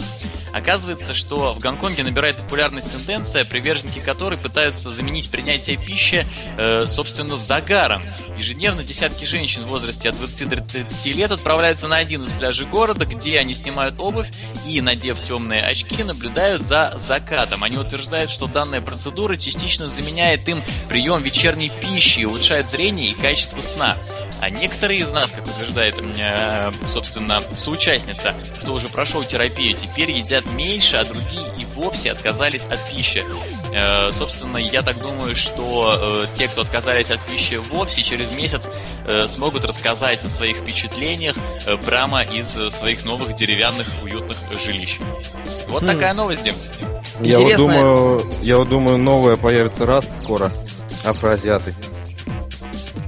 Оказывается, 0.52 1.14
что 1.14 1.54
в 1.54 1.58
Гонконге 1.58 2.02
набирает 2.02 2.38
популярность 2.38 2.92
тенденция, 2.92 3.44
приверженники 3.44 4.00
которой 4.00 4.38
пытаются 4.38 4.90
заменить 4.90 5.30
принятие 5.30 5.76
пищи, 5.76 6.26
э, 6.58 6.86
собственно, 6.86 7.36
загаром. 7.36 8.02
Ежедневно 8.36 8.82
десятки 8.82 9.24
женщин 9.24 9.64
в 9.64 9.68
возрасте 9.68 10.10
от 10.10 10.16
20 10.16 10.48
до 10.48 10.62
30 10.62 11.12
лет 11.14 11.32
отправляются 11.32 11.88
на 11.88 11.96
один 11.96 12.24
из 12.24 12.32
пляжей 12.32 12.66
города, 12.66 13.04
где 13.04 13.38
они 13.38 13.54
снимают 13.54 13.94
обувь 13.98 14.28
и, 14.66 14.80
надев 14.80 15.20
темные 15.24 15.62
очки, 15.62 16.02
наблюдают 16.02 16.62
за 16.62 16.94
закатом. 16.98 17.64
Они 17.64 17.78
утверждают, 17.78 18.30
что 18.30 18.46
данная 18.46 18.80
процедура 18.80 19.36
частично 19.36 19.88
заменяет 19.88 20.48
им 20.48 20.64
прием 20.88 21.22
вечерней 21.22 21.70
пищи 21.80 22.24
улучшает 22.24 22.68
зрение 22.68 23.10
и 23.10 23.14
качество 23.14 23.60
сна. 23.60 23.96
А 24.40 24.50
некоторые 24.50 25.00
из 25.00 25.12
нас, 25.12 25.30
как 25.30 25.46
утверждает, 25.46 25.94
э, 25.98 26.72
собственно, 26.88 27.42
соучастница, 27.54 28.34
кто 28.60 28.74
уже 28.74 28.88
прошел 28.88 29.22
терапию, 29.22 29.76
теперь 29.76 30.10
едят 30.10 30.41
меньше, 30.46 30.96
а 30.96 31.05
другие 31.05 31.46
и 31.59 31.64
вовсе 31.74 32.12
отказались 32.12 32.62
от 32.66 32.78
пищи. 32.90 33.24
Э, 33.72 34.11
собственно, 34.11 34.59
я 34.59 34.83
так 34.83 35.00
думаю, 35.00 35.35
что 35.37 36.26
э, 36.26 36.37
те, 36.37 36.48
кто 36.48 36.62
отказались 36.62 37.11
от 37.11 37.20
пищи 37.20 37.59
вовсе, 37.70 38.02
через 38.02 38.31
месяц 38.33 38.62
смогут 39.28 39.64
рассказать 39.64 40.24
о 40.24 40.31
своих 40.31 40.59
впечатлениях 40.59 41.35
прямо 41.87 42.22
из 42.22 42.50
своих 42.72 43.05
новых 43.05 43.35
деревянных 43.35 43.87
уютных 44.02 44.37
жилищ. 44.64 44.98
Вот 45.68 45.83
хм. 45.83 45.87
такая 45.87 46.14
новость, 46.14 46.42
Дим. 46.44 46.55
Я 47.20 47.38
вот 47.40 47.57
думаю, 47.57 48.33
я 48.42 48.59
вот 48.59 48.68
думаю, 48.68 48.98
новая 48.98 49.37
появится 49.37 49.87
раз 49.87 50.05
скоро. 50.22 50.52
Афроазиаты 51.05 51.74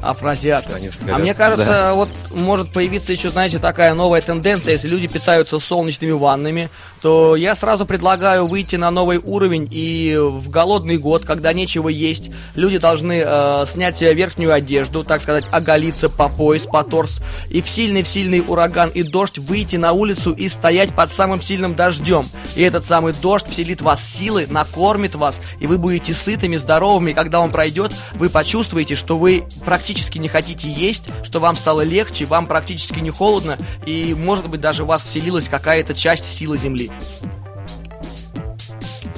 афрозиаты. 0.04 0.92
А 1.10 1.18
мне 1.18 1.34
кажется, 1.34 1.64
да. 1.64 1.94
вот 1.94 2.08
может 2.34 2.72
появиться 2.72 3.12
еще, 3.12 3.30
знаете, 3.30 3.58
такая 3.58 3.94
новая 3.94 4.20
тенденция, 4.20 4.72
если 4.72 4.88
люди 4.88 5.06
питаются 5.06 5.58
солнечными 5.60 6.12
ваннами, 6.12 6.70
то 7.00 7.36
я 7.36 7.54
сразу 7.54 7.86
предлагаю 7.86 8.46
выйти 8.46 8.76
на 8.76 8.90
новый 8.90 9.18
уровень 9.18 9.68
и 9.70 10.16
в 10.18 10.48
голодный 10.50 10.98
год, 10.98 11.24
когда 11.24 11.52
нечего 11.52 11.88
есть, 11.88 12.30
люди 12.54 12.78
должны 12.78 13.22
э, 13.24 13.66
снять 13.68 13.98
себе 13.98 14.14
верхнюю 14.14 14.52
одежду, 14.52 15.04
так 15.04 15.20
сказать, 15.20 15.44
оголиться 15.50 16.08
по 16.08 16.28
пояс, 16.28 16.64
по 16.64 16.82
торс, 16.82 17.20
и 17.50 17.62
в 17.62 17.68
сильный-в 17.68 18.08
сильный 18.08 18.42
ураган 18.46 18.90
и 18.90 19.02
дождь 19.02 19.38
выйти 19.38 19.76
на 19.76 19.92
улицу 19.92 20.32
и 20.32 20.48
стоять 20.48 20.94
под 20.94 21.12
самым 21.12 21.40
сильным 21.40 21.74
дождем. 21.74 22.22
И 22.56 22.62
этот 22.62 22.84
самый 22.84 23.12
дождь 23.12 23.46
вселит 23.48 23.82
вас 23.82 24.04
силы, 24.04 24.46
накормит 24.48 25.14
вас, 25.14 25.40
и 25.60 25.66
вы 25.66 25.78
будете 25.78 26.12
сытыми, 26.12 26.56
здоровыми, 26.56 27.10
и 27.10 27.14
когда 27.14 27.40
он 27.40 27.50
пройдет, 27.50 27.92
вы 28.14 28.30
почувствуете, 28.30 28.94
что 28.94 29.18
вы 29.18 29.44
практически 29.64 30.18
не 30.18 30.28
хотите 30.28 30.70
есть, 30.70 31.04
что 31.22 31.38
вам 31.38 31.56
стало 31.56 31.82
легче, 31.82 32.23
вам 32.24 32.46
практически 32.46 33.00
не 33.00 33.10
холодно, 33.10 33.58
и, 33.86 34.14
может 34.14 34.48
быть, 34.48 34.60
даже 34.60 34.84
в 34.84 34.88
вас 34.88 35.04
вселилась 35.04 35.48
какая-то 35.48 35.94
часть 35.94 36.26
силы 36.26 36.58
Земли. 36.58 36.90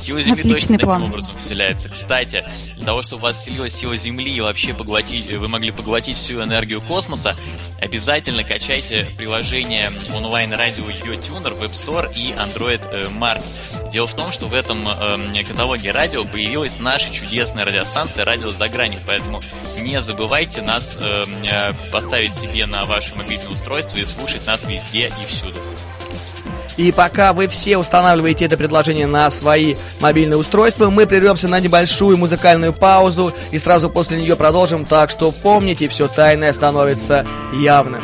Сила 0.07 0.21
Земли 0.21 0.39
Отличный 0.39 0.79
точно 0.79 0.79
план. 0.79 0.99
таким 1.01 1.13
образом 1.13 1.37
вселяется. 1.37 1.89
Кстати, 1.89 2.45
для 2.77 2.87
того, 2.87 3.03
чтобы 3.03 3.23
у 3.23 3.27
вас 3.27 3.41
вселилась 3.41 3.75
сила 3.75 3.97
Земли 3.97 4.33
и 4.33 4.41
вообще 4.41 4.73
поглотить, 4.73 5.29
вы 5.33 5.49
могли 5.49 5.73
поглотить 5.73 6.17
всю 6.17 6.45
энергию 6.45 6.81
космоса, 6.81 7.35
обязательно 7.81 8.45
качайте 8.45 9.13
приложение 9.17 9.91
онлайн-радио 10.15 10.85
YoTuner 10.85 11.55
в 11.55 11.63
App 11.65 11.73
Store 11.73 12.13
и 12.15 12.33
Android 12.35 12.83
э, 12.89 13.03
Market. 13.19 13.91
Дело 13.91 14.07
в 14.07 14.15
том, 14.15 14.31
что 14.31 14.47
в 14.47 14.55
этом 14.55 14.87
э, 14.89 15.43
каталоге 15.43 15.91
радио 15.91 16.23
появилась 16.23 16.79
наша 16.79 17.13
чудесная 17.13 17.65
радиостанция 17.65 18.25
«Радио 18.25 18.53
за 18.53 18.69
гранью», 18.69 19.01
поэтому 19.05 19.41
не 19.81 20.01
забывайте 20.01 20.63
нас 20.63 20.97
э, 21.01 21.25
э 21.43 21.73
поставить 21.91 22.37
себе 22.37 22.67
на 22.67 22.85
ваше 22.85 23.17
мобильное 23.17 23.49
устройство 23.49 23.99
и 23.99 24.05
слушать 24.05 24.47
нас 24.47 24.65
везде 24.67 25.09
и 25.09 25.33
всюду. 25.33 25.59
И 26.77 26.93
пока 26.93 27.33
вы 27.33 27.49
все 27.49 27.79
устанавливаете 27.79 28.45
это 28.45 28.57
предложение 28.57 29.07
на 29.07 29.31
свои 29.31 29.77
мобильные 30.01 30.37
устройства, 30.37 30.91
мы 30.91 31.07
прервемся 31.07 31.49
на 31.49 31.61
небольшую 31.61 32.17
музыкальную 32.17 32.73
паузу 32.73 33.33
и 33.51 33.59
сразу 33.59 33.89
после 33.89 34.21
нее 34.21 34.37
продолжим. 34.37 34.85
Так 34.85 35.11
что 35.11 35.33
помните, 35.33 35.89
все 35.89 36.09
тайное 36.09 36.53
становится 36.53 37.27
явным. 37.53 38.03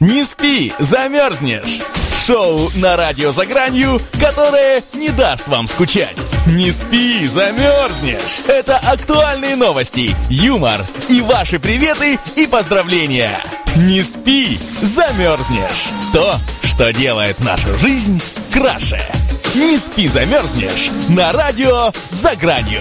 Не 0.00 0.24
спи, 0.24 0.72
замерзнешь! 0.78 1.80
Шоу 2.26 2.58
на 2.76 2.96
радио 2.96 3.30
«За 3.30 3.46
гранью», 3.46 3.98
которое 4.20 4.82
не 4.94 5.10
даст 5.10 5.46
вам 5.46 5.68
скучать. 5.68 6.16
Не 6.46 6.70
спи, 6.70 7.26
замерзнешь! 7.26 8.40
Это 8.46 8.76
актуальные 8.76 9.56
новости, 9.56 10.14
юмор 10.30 10.80
и 11.08 11.20
ваши 11.20 11.58
приветы 11.58 12.20
и 12.36 12.46
поздравления. 12.46 13.42
Не 13.74 14.00
спи, 14.02 14.60
замерзнешь! 14.80 15.88
То, 16.12 16.36
что 16.62 16.92
делает 16.92 17.40
нашу 17.40 17.76
жизнь 17.76 18.22
краше. 18.52 19.00
Не 19.56 19.76
спи, 19.76 20.06
замерзнешь! 20.06 20.92
На 21.08 21.32
радио 21.32 21.90
«За 22.10 22.36
гранью». 22.36 22.80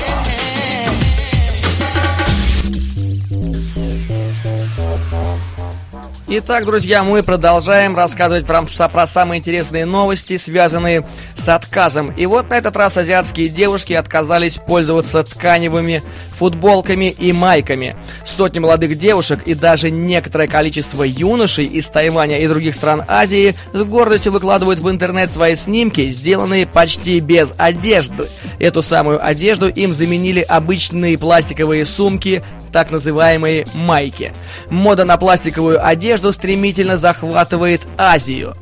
Итак, 6.28 6.66
друзья, 6.66 7.04
мы 7.04 7.22
продолжаем 7.22 7.96
рассказывать 7.96 8.48
про, 8.48 8.64
про 8.64 9.06
самые 9.06 9.38
интересные 9.38 9.86
новости, 9.86 10.38
связанные 10.38 11.08
с 11.38 11.48
отказом. 11.48 12.12
И 12.18 12.26
вот 12.26 12.50
на 12.50 12.56
этот 12.56 12.76
раз 12.76 12.98
азиатские 12.98 13.48
девушки 13.48 13.94
отказались 13.94 14.58
пользоваться 14.58 15.22
тканевыми 15.22 16.02
футболками 16.36 17.12
и 17.12 17.32
майками. 17.32 17.96
Сотни 18.26 18.58
молодых 18.58 18.98
девушек 18.98 19.44
и 19.46 19.54
даже 19.54 19.92
некоторое 19.92 20.48
количество 20.48 21.04
юношей 21.04 21.66
из 21.66 21.86
Тайваня 21.86 22.40
и 22.40 22.48
других 22.48 22.74
стран 22.74 23.04
Азии 23.08 23.56
с 23.72 23.84
гордостью 23.84 24.32
выкладывают 24.32 24.80
в 24.80 24.90
интернет 24.90 25.30
свои 25.30 25.56
снимки, 25.56 26.10
сделанные 26.10 26.66
почти 26.66 27.20
без 27.20 27.54
одежды. 27.56 28.28
Эту 28.58 28.82
самую 28.82 29.24
одежду 29.24 29.70
им 29.70 29.94
заменили 29.94 30.42
обычные 30.42 31.20
пластиковые 31.20 31.86
сумки, 31.86 32.42
так 32.76 32.92
называемые 32.92 33.66
майки. 33.74 34.34
Мода 34.70 35.06
на 35.06 35.16
пластиковую 35.16 35.88
одежду 35.88 36.34
стремительно 36.34 36.98
захватывает 36.98 37.80
Азию. 37.98 38.58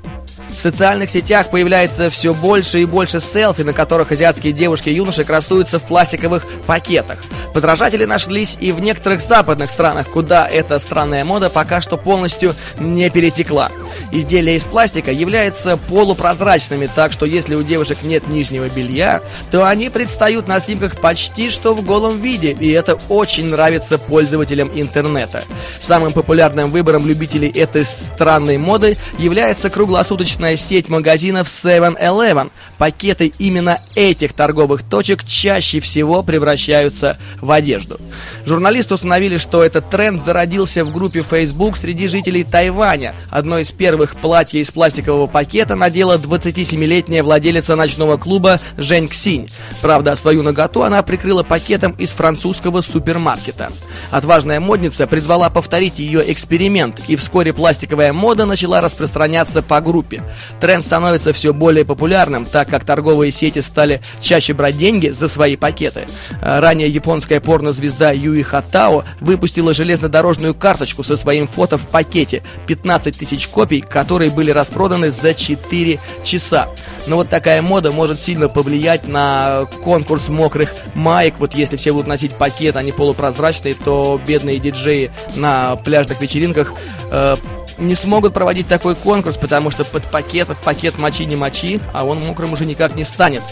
В 0.56 0.62
социальных 0.64 1.10
сетях 1.10 1.50
появляется 1.50 2.10
все 2.10 2.34
больше 2.34 2.82
и 2.82 2.86
больше 2.86 3.20
селфи, 3.20 3.64
на 3.64 3.74
которых 3.74 4.12
азиатские 4.12 4.54
девушки 4.54 4.90
и 4.90 4.94
юноши 4.94 5.24
красуются 5.24 5.80
в 5.80 5.84
пластиковых 5.84 6.46
пакетах. 6.68 7.20
Подражатели 7.54 8.06
нашлись 8.06 8.58
и 8.60 8.72
в 8.72 8.80
некоторых 8.80 9.22
западных 9.22 9.70
странах, 9.70 10.08
куда 10.10 10.48
эта 10.48 10.80
странная 10.80 11.26
мода 11.26 11.50
пока 11.50 11.82
что 11.82 11.98
полностью 11.98 12.56
не 12.80 13.10
перетекла. 13.10 13.72
Изделия 14.12 14.56
из 14.56 14.66
пластика 14.66 15.12
являются 15.12 15.78
полупрозрачными, 15.78 16.90
так 16.94 17.12
что 17.12 17.26
если 17.26 17.56
у 17.56 17.64
девушек 17.64 18.00
нет 18.04 18.28
нижнего 18.28 18.70
белья, 18.70 19.22
то 19.52 19.68
они 19.68 19.90
предстают 19.90 20.48
на 20.48 20.60
снимках 20.60 21.00
почти 21.00 21.50
что 21.50 21.74
в 21.76 21.84
голом 21.84 22.22
виде, 22.22 22.52
и 22.52 22.72
это 22.72 22.98
очень 23.10 23.50
нравится 23.50 23.98
пользователям 23.98 24.72
интернета. 24.74 25.46
Самым 25.80 26.14
популярным 26.14 26.70
выбором 26.70 27.08
любителей 27.08 27.50
этой 27.50 27.86
странной 27.86 28.58
моды 28.58 28.98
является 29.18 29.70
круглосуточная 29.70 30.43
сеть 30.56 30.90
магазинов 30.90 31.48
7-Eleven. 31.48 32.52
Пакеты 32.78 33.34
именно 33.40 33.80
этих 33.96 34.34
торговых 34.34 34.84
точек 34.84 35.24
чаще 35.26 35.80
всего 35.80 36.24
превращаются 36.24 37.18
в 37.42 37.52
одежду. 37.52 38.00
Журналисты 38.46 38.94
установили, 38.96 39.38
что 39.38 39.64
этот 39.64 39.90
тренд 39.90 40.20
зародился 40.20 40.84
в 40.84 40.94
группе 40.94 41.24
Facebook 41.24 41.78
среди 41.78 42.08
жителей 42.08 42.44
Тайваня. 42.44 43.16
Одно 43.30 43.60
из 43.60 43.72
первых 43.72 44.16
платья 44.16 44.60
из 44.60 44.72
пластикового 44.72 45.28
пакета 45.28 45.76
надела 45.76 46.18
27-летняя 46.18 47.24
владелица 47.24 47.76
ночного 47.76 48.18
клуба 48.18 48.60
Жень 48.78 49.08
Ксинь. 49.08 49.50
Правда, 49.82 50.16
свою 50.16 50.44
наготу 50.44 50.84
она 50.84 51.02
прикрыла 51.04 51.44
пакетом 51.44 51.92
из 51.94 52.12
французского 52.12 52.82
супермаркета. 52.82 53.72
Отважная 54.12 54.60
модница 54.60 55.08
призвала 55.08 55.50
повторить 55.50 56.00
ее 56.00 56.32
эксперимент, 56.32 57.02
и 57.08 57.16
вскоре 57.16 57.54
пластиковая 57.54 58.14
мода 58.14 58.46
начала 58.46 58.82
распространяться 58.82 59.62
по 59.62 59.82
группе. 59.82 60.24
Тренд 60.60 60.86
становится 60.86 61.34
все 61.34 61.54
более 61.54 61.86
популярным, 61.86 62.46
так 62.46 62.70
как 62.70 62.86
торговые 62.86 63.32
сети 63.32 63.60
стали 63.60 64.02
чаще 64.22 64.54
брать 64.54 64.78
деньги 64.78 65.10
за 65.10 65.28
свои 65.28 65.56
пакеты. 65.56 66.08
Ранее 66.42 66.90
японская 66.90 67.40
порнозвезда 67.40 68.14
Юи 68.14 68.42
Хатао 68.42 69.06
выпустила 69.20 69.74
железнодорожную 69.74 70.54
карточку 70.54 71.04
со 71.04 71.18
своим 71.18 71.48
фото 71.48 71.78
в 71.78 71.88
пакете. 71.88 72.44
15 72.68 73.18
тысяч 73.18 73.48
копий, 73.48 73.82
которые 73.82 74.32
были 74.32 74.52
распроданы 74.52 75.12
за 75.12 75.34
4 75.34 76.00
часа. 76.24 76.68
Но 77.08 77.18
вот 77.18 77.30
такая 77.30 77.62
мода 77.62 77.92
может 77.92 78.20
сильно 78.20 78.48
повлиять 78.48 79.08
на 79.08 79.66
конкурс 79.84 80.30
мокрых 80.30 80.74
маек. 80.96 81.36
Вот 81.40 81.54
если 81.54 81.76
все 81.76 81.92
будут 81.92 82.08
носить 82.08 82.34
пакет, 82.34 82.76
они 82.76 82.92
полупрозрачные, 82.92 83.76
то 83.76 84.20
бедные 84.26 84.60
диджеи 84.60 85.12
на 85.36 85.76
пляжных 85.76 86.22
вечеринках 86.22 86.74
э, 87.12 87.36
не 87.78 87.96
смогут 87.96 88.34
проводить 88.34 88.68
такой 88.68 88.96
конкурс, 88.96 89.38
потому 89.38 89.72
что 89.72 89.86
под 89.86 90.04
пакет, 90.06 90.48
пакет 90.64 90.98
мочи 90.98 91.26
не 91.26 91.36
мочи, 91.36 91.80
а 91.94 92.06
он 92.06 92.20
мокрым 92.20 92.54
уже 92.54 92.66
никак 92.66 92.96
не 92.96 93.04
станет. 93.04 93.44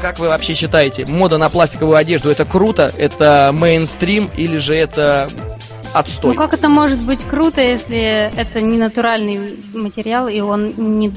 Как 0.00 0.18
вы 0.18 0.28
вообще 0.28 0.54
считаете, 0.54 1.06
мода 1.06 1.38
на 1.38 1.48
пластиковую 1.48 1.96
одежду 1.96 2.30
это 2.30 2.44
круто, 2.44 2.92
это 2.96 3.50
мейнстрим 3.52 4.28
или 4.36 4.58
же 4.58 4.74
это 4.74 5.30
отстой. 5.94 6.34
Ну 6.34 6.40
как 6.40 6.52
это 6.54 6.68
может 6.68 7.00
быть 7.00 7.24
круто, 7.24 7.60
если 7.60 8.30
это 8.36 8.60
не 8.60 8.78
натуральный 8.78 9.56
материал, 9.72 10.28
и 10.28 10.40
он 10.40 10.74
не, 10.98 11.12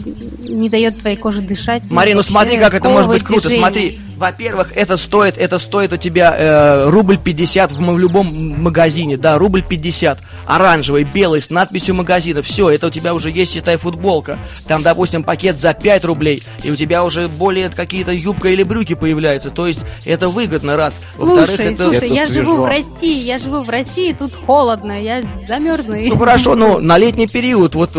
не 0.48 0.70
дает 0.70 1.00
твоей 1.00 1.18
коже 1.18 1.42
дышать? 1.42 1.84
Марина, 1.90 2.18
ну 2.18 2.24
смотри, 2.24 2.58
как 2.58 2.74
это 2.74 2.90
может 2.90 3.10
быть 3.10 3.24
круто, 3.24 3.50
движение. 3.50 3.66
смотри. 3.66 4.00
Во-первых, 4.18 4.72
это 4.76 4.98
стоит, 4.98 5.38
это 5.38 5.60
стоит 5.60 5.94
у 5.94 5.98
тебя 5.98 6.36
э, 6.36 6.90
рубль 6.90 7.20
50 7.20 7.72
в, 7.72 7.80
в 7.80 8.00
любом 8.00 8.62
магазине, 8.64 9.16
да, 9.16 9.38
рубль 9.38 9.62
50. 9.62 10.18
Оранжевый, 10.48 11.04
белый, 11.04 11.40
с 11.40 11.52
надписью 11.52 11.94
магазина. 11.94 12.42
Все, 12.42 12.72
это 12.72 12.88
у 12.88 12.90
тебя 12.90 13.14
уже 13.14 13.30
есть, 13.30 13.54
считай, 13.54 13.78
футболка. 13.78 14.40
Там, 14.68 14.82
допустим, 14.82 15.24
пакет 15.24 15.58
за 15.58 15.76
5 15.76 16.06
рублей, 16.06 16.42
и 16.64 16.72
у 16.72 16.76
тебя 16.76 17.04
уже 17.04 17.28
более 17.28 17.70
какие-то 17.70 18.12
юбка 18.12 18.50
или 18.50 18.64
брюки 18.64 18.96
появляются. 18.96 19.52
То 19.52 19.68
есть 19.68 19.82
это 20.04 20.30
выгодно, 20.30 20.78
раз. 20.78 20.96
Во-вторых, 21.18 21.60
это... 21.60 21.84
Слушай, 21.84 21.98
это 21.98 22.06
я 22.08 22.26
свежо. 22.26 22.42
живу 22.42 22.62
в 22.64 22.66
России, 22.66 23.24
я 23.24 23.38
живу 23.38 23.62
в 23.62 23.70
России, 23.70 24.14
тут 24.14 24.34
холодно, 24.34 24.67
я 25.04 25.22
замерзну. 25.46 25.96
Ну 25.96 26.18
хорошо, 26.18 26.56
ну 26.56 26.80
на 26.80 26.98
летний 26.98 27.28
период, 27.28 27.76
вот 27.76 27.96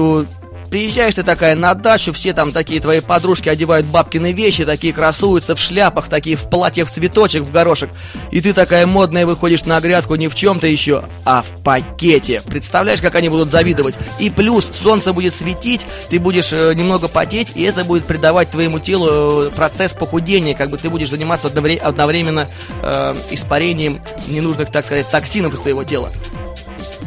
Приезжаешь 0.71 1.15
ты 1.15 1.23
такая 1.23 1.57
на 1.57 1.75
дачу, 1.75 2.13
все 2.13 2.35
там 2.35 2.53
такие 2.53 2.81
твои 2.81 3.01
подружки 3.01 3.49
одевают 3.49 3.87
бабкины 3.87 4.33
вещи, 4.33 4.67
такие 4.67 4.93
красуются 4.93 5.57
в 5.57 5.61
шляпах, 5.61 6.09
такие 6.09 6.37
в 6.37 6.51
платьях 6.51 6.89
в 6.89 6.93
цветочек, 6.93 7.43
в 7.43 7.51
горошек. 7.51 7.91
И 8.31 8.43
ты 8.43 8.53
такая 8.53 8.87
модная 8.87 9.25
выходишь 9.25 9.65
на 9.65 9.81
грядку 9.81 10.17
не 10.17 10.29
в 10.29 10.35
чем-то 10.35 10.67
еще, 10.67 11.05
а 11.25 11.43
в 11.43 11.63
пакете. 11.63 12.43
Представляешь, 12.47 13.01
как 13.01 13.15
они 13.15 13.31
будут 13.31 13.49
завидовать? 13.49 13.95
И 14.19 14.29
плюс 14.29 14.69
солнце 14.73 15.15
будет 15.15 15.33
светить, 15.35 15.87
ты 16.11 16.19
будешь 16.19 16.53
э, 16.53 16.75
немного 16.75 17.09
потеть, 17.09 17.53
и 17.55 17.63
это 17.63 17.85
будет 17.85 18.05
придавать 18.05 18.51
твоему 18.51 18.79
телу 18.79 19.47
э, 19.47 19.51
процесс 19.51 19.95
похудения, 19.95 20.55
как 20.55 20.69
бы 20.69 20.77
ты 20.77 20.91
будешь 20.91 21.09
заниматься 21.09 21.49
одновременно 21.49 22.47
э, 22.83 23.15
испарением 23.31 24.01
ненужных, 24.27 24.71
так 24.71 24.85
сказать, 24.85 25.11
токсинов 25.11 25.55
из 25.55 25.61
твоего 25.61 25.83
тела. 25.85 26.11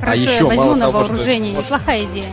Хорошо, 0.02 0.12
а 0.12 0.16
еще 0.16 0.34
я 0.34 0.46
возьму 0.46 0.64
мало 0.64 0.76
на 0.76 0.86
того, 0.88 1.00
вооружение, 1.00 1.54
что... 1.54 1.62
неплохая 1.64 2.06
идея. 2.06 2.26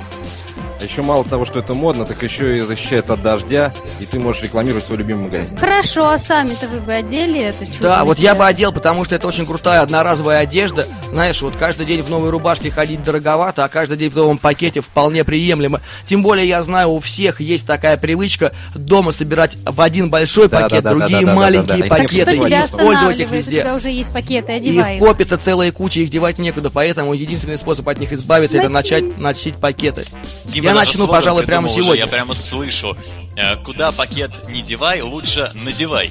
А 0.80 0.84
еще 0.84 1.02
мало 1.02 1.24
того, 1.24 1.44
что 1.44 1.58
это 1.58 1.74
модно, 1.74 2.04
так 2.04 2.22
еще 2.22 2.58
и 2.58 2.60
защищает 2.60 3.10
от 3.10 3.20
дождя, 3.20 3.72
и 4.00 4.06
ты 4.06 4.20
можешь 4.20 4.42
рекламировать 4.42 4.84
свой 4.84 4.98
любимый 4.98 5.24
магазин. 5.24 5.58
Хорошо, 5.58 6.08
а 6.08 6.18
сами-то 6.18 6.68
вы 6.68 6.80
бы 6.80 6.92
одели 6.92 7.40
это 7.40 7.66
чудо? 7.66 7.80
Да, 7.80 8.04
вот 8.04 8.18
я 8.18 8.34
бы 8.34 8.46
одел, 8.46 8.72
потому 8.72 9.04
что 9.04 9.16
это 9.16 9.26
очень 9.26 9.44
крутая 9.44 9.80
одноразовая 9.80 10.38
одежда. 10.38 10.86
Знаешь, 11.10 11.42
вот 11.42 11.56
каждый 11.56 11.86
день 11.86 12.02
в 12.02 12.10
новой 12.10 12.30
рубашке 12.30 12.70
ходить 12.70 13.02
дороговато, 13.02 13.64
а 13.64 13.68
каждый 13.68 13.96
день 13.96 14.10
в 14.10 14.16
новом 14.16 14.38
пакете 14.38 14.80
вполне 14.80 15.24
приемлемо. 15.24 15.80
Тем 16.06 16.22
более, 16.22 16.46
я 16.46 16.62
знаю, 16.62 16.90
у 16.90 17.00
всех 17.00 17.40
есть 17.40 17.66
такая 17.66 17.96
привычка 17.96 18.52
дома 18.74 19.10
собирать 19.10 19.56
в 19.64 19.80
один 19.80 20.10
большой 20.10 20.48
да, 20.48 20.60
пакет, 20.60 20.84
да, 20.84 20.90
да, 20.92 20.96
другие 20.96 21.20
да, 21.22 21.26
да, 21.26 21.34
маленькие 21.34 21.66
да, 21.66 21.88
да, 21.88 21.88
да, 21.88 22.02
пакеты, 22.02 22.36
и 22.36 22.60
использовать 22.60 23.20
их 23.20 23.30
везде. 23.30 23.58
У 23.58 23.60
тебя 23.62 23.74
уже 23.74 23.90
есть 23.90 24.12
пакеты, 24.12 24.52
одевай. 24.52 24.94
Их 24.94 25.00
копится 25.00 25.38
целая 25.38 25.72
куча, 25.72 26.00
их 26.00 26.10
девать 26.10 26.38
некуда, 26.38 26.70
поэтому 26.70 27.14
единственный 27.14 27.58
способ 27.58 27.88
от 27.88 27.98
них 27.98 28.12
избавиться, 28.12 28.58
это 28.58 28.68
начать 28.68 29.18
носить 29.18 29.56
пакеты. 29.56 30.04
Дима, 30.44 30.67
я 30.68 30.74
начну, 30.74 31.09
пожалуй, 31.09 31.44
прямо 31.44 31.68
сегодня. 31.68 31.92
Уже, 31.92 32.00
я 32.00 32.07
прямо 32.07 32.35
слышу. 32.35 32.96
Э, 33.37 33.57
куда 33.62 33.92
пакет 33.92 34.48
не 34.48 34.62
девай, 34.62 35.00
лучше 35.00 35.48
надевай. 35.54 36.11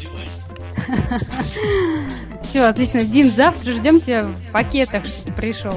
Все, 2.44 2.64
отлично. 2.64 3.02
Дин, 3.02 3.30
завтра 3.30 3.74
ждем 3.74 4.00
тебя 4.00 4.24
в 4.24 4.52
пакетах, 4.52 5.06
что 5.06 5.26
ты 5.26 5.34
пришел. 5.34 5.74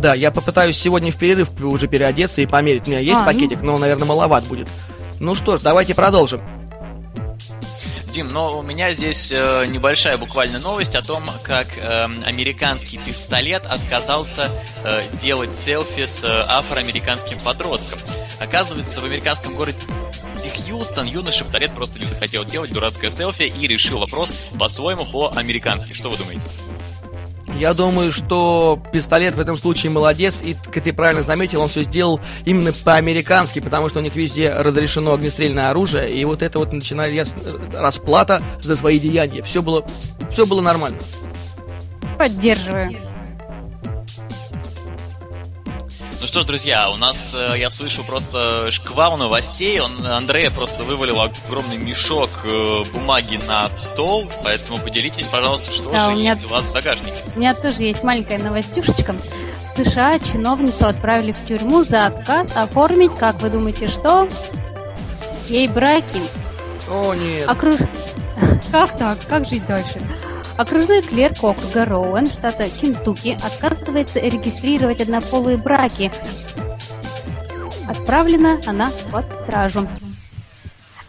Да, 0.00 0.14
я 0.14 0.30
попытаюсь 0.30 0.76
сегодня 0.76 1.10
в 1.10 1.16
перерыв 1.16 1.50
уже 1.60 1.88
переодеться 1.88 2.42
и 2.42 2.46
померить. 2.46 2.86
У 2.86 2.90
меня 2.90 3.00
есть 3.00 3.20
а, 3.20 3.20
ну. 3.20 3.26
пакетик, 3.26 3.62
ну... 3.62 3.72
но, 3.72 3.78
наверное, 3.78 4.06
маловат 4.06 4.44
будет. 4.44 4.68
Ну 5.20 5.34
что 5.34 5.56
ж, 5.56 5.62
давайте 5.62 5.94
продолжим. 5.94 6.42
Дим, 8.16 8.28
но 8.28 8.58
у 8.58 8.62
меня 8.62 8.94
здесь 8.94 9.30
э, 9.30 9.66
небольшая 9.66 10.16
буквально 10.16 10.58
новость 10.58 10.94
о 10.94 11.02
том, 11.02 11.22
как 11.42 11.76
э, 11.76 12.04
американский 12.24 12.96
пистолет 12.96 13.66
отказался 13.66 14.50
э, 14.84 15.02
делать 15.20 15.54
селфи 15.54 16.06
с 16.06 16.24
э, 16.24 16.26
афроамериканским 16.26 17.36
подростком. 17.38 18.00
Оказывается, 18.40 19.02
в 19.02 19.04
американском 19.04 19.54
городе 19.54 19.76
Хьюстон 20.56 21.04
юноша 21.04 21.44
пистолет 21.44 21.74
просто 21.74 21.98
не 21.98 22.06
захотел 22.06 22.46
делать 22.46 22.70
дурацкое 22.70 23.10
селфи 23.10 23.42
и 23.42 23.66
решил 23.66 23.98
вопрос 23.98 24.30
по-своему 24.58 25.04
по-американски. 25.04 25.94
Что 25.94 26.08
вы 26.08 26.16
думаете? 26.16 26.40
Я 27.58 27.72
думаю, 27.72 28.12
что 28.12 28.78
пистолет 28.92 29.34
в 29.34 29.40
этом 29.40 29.56
случае 29.56 29.90
молодец, 29.90 30.40
и, 30.42 30.54
как 30.70 30.84
ты 30.84 30.92
правильно 30.92 31.22
заметил, 31.22 31.62
он 31.62 31.68
все 31.68 31.82
сделал 31.84 32.20
именно 32.44 32.72
по-американски, 32.84 33.60
потому 33.60 33.88
что 33.88 34.00
у 34.00 34.02
них 34.02 34.14
везде 34.14 34.50
разрешено 34.50 35.14
огнестрельное 35.14 35.70
оружие, 35.70 36.14
и 36.14 36.24
вот 36.26 36.42
это 36.42 36.58
вот 36.58 36.72
начинает 36.72 37.28
расплата 37.72 38.42
за 38.60 38.76
свои 38.76 38.98
деяния. 38.98 39.42
Все 39.42 39.62
было, 39.62 39.86
все 40.30 40.44
было 40.44 40.60
нормально. 40.60 40.98
Поддерживаю. 42.18 43.15
Ну 46.20 46.26
что 46.26 46.40
ж, 46.40 46.44
друзья, 46.46 46.90
у 46.90 46.96
нас, 46.96 47.34
э, 47.34 47.58
я 47.58 47.70
слышу, 47.70 48.02
просто 48.02 48.70
шквал 48.70 49.16
новостей. 49.18 49.80
Он, 49.80 50.06
Андрея 50.06 50.50
просто 50.50 50.82
вывалил 50.82 51.20
огромный 51.20 51.76
мешок 51.76 52.30
э, 52.44 52.84
бумаги 52.92 53.38
на 53.46 53.68
стол, 53.78 54.30
поэтому 54.42 54.78
поделитесь, 54.78 55.26
пожалуйста, 55.26 55.70
что 55.70 55.90
да, 55.90 56.06
же 56.06 56.16
у 56.16 56.18
меня... 56.18 56.32
есть 56.32 56.44
у 56.44 56.48
вас 56.48 56.66
в 56.66 56.72
загашнике. 56.72 57.12
У 57.34 57.38
меня 57.38 57.54
тоже 57.54 57.82
есть 57.82 58.02
маленькая 58.02 58.38
новостюшечка. 58.38 59.14
В 59.66 59.68
США 59.68 60.18
чиновницу 60.18 60.86
отправили 60.86 61.32
в 61.32 61.46
тюрьму 61.46 61.84
за 61.84 62.06
отказ 62.06 62.56
оформить, 62.56 63.14
как 63.18 63.40
вы 63.42 63.50
думаете, 63.50 63.88
что? 63.88 64.26
Ей 65.48 65.68
браки. 65.68 66.22
О, 66.88 67.14
нет. 67.14 67.48
Окруж... 67.48 67.74
Как 68.70 68.98
так? 68.98 69.18
Как 69.26 69.48
жить 69.48 69.66
дальше? 69.66 70.00
Окружной 70.56 71.02
клерк 71.02 71.44
округа 71.44 71.84
Роуэн, 71.84 72.26
штата 72.26 72.68
Кентукки, 72.68 73.36
отказывается 73.44 74.20
регистрировать 74.20 75.00
однополые 75.00 75.58
браки. 75.58 76.10
Отправлена 77.86 78.60
она 78.66 78.90
под 79.12 79.26
стражу. 79.30 79.86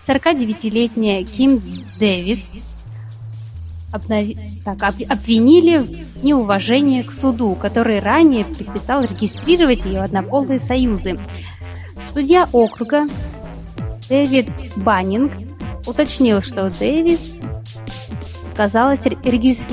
49-летняя 0.06 1.24
Ким 1.24 1.62
Дэвис 1.98 2.46
обнови... 3.92 4.38
так, 4.66 4.84
об... 4.84 4.96
обвинили 5.10 5.78
в 5.78 6.24
неуважении 6.24 7.02
к 7.02 7.12
суду, 7.12 7.56
который 7.56 8.00
ранее 8.00 8.46
предписал 8.46 9.04
регистрировать 9.04 9.86
ее 9.86 10.02
однополые 10.02 10.60
союзы. 10.60 11.20
Судья 12.10 12.48
округа 12.52 13.06
Дэвид 14.10 14.50
Баннинг 14.76 15.32
уточнил, 15.86 16.42
что 16.42 16.70
Дэвис 16.70 17.38
оказалась 18.58 19.02
в 19.02 19.06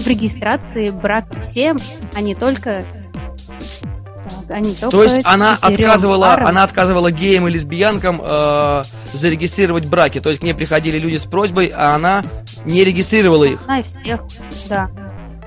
регистрации 0.07 0.91
брак 0.91 1.25
всем, 1.41 1.79
а 2.15 2.21
не 2.21 2.35
только 2.35 2.85
так, 4.47 4.63
То 4.91 5.03
есть 5.03 5.23
она 5.25 5.57
отказывала, 5.59 6.27
парам. 6.27 6.47
она 6.49 6.65
отказывала 6.65 7.11
геям 7.11 7.49
и 7.49 7.51
лесбиянкам 7.51 8.21
э, 8.23 8.83
зарегистрировать 9.15 9.87
браки. 9.87 10.21
То 10.21 10.29
есть 10.29 10.41
к 10.41 10.45
ней 10.45 10.53
приходили 10.53 10.99
люди 10.99 11.17
с 11.17 11.25
просьбой, 11.25 11.73
а 11.75 11.95
она 11.95 12.23
не 12.67 12.85
регистрировала 12.85 13.45
их. 13.45 13.63
Она 13.65 13.81
и 13.81 13.83
всех, 13.85 14.21
да. 14.69 14.91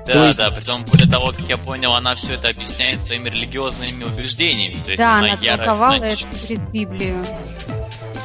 Да, 0.04 0.26
есть... 0.26 0.38
да, 0.38 0.50
притом, 0.50 0.84
более 0.84 1.08
того, 1.08 1.28
как 1.28 1.40
я 1.48 1.58
понял, 1.58 1.92
она 1.92 2.14
все 2.16 2.34
это 2.34 2.48
объясняет 2.48 3.02
своими 3.02 3.28
религиозными 3.28 4.04
убеждениями. 4.04 4.82
То 4.82 4.90
есть 4.90 4.98
да, 4.98 5.18
она, 5.18 5.34
она 5.34 5.56
толковала 5.56 5.94
это 5.94 6.16
через 6.16 6.60
Библию. 6.66 7.24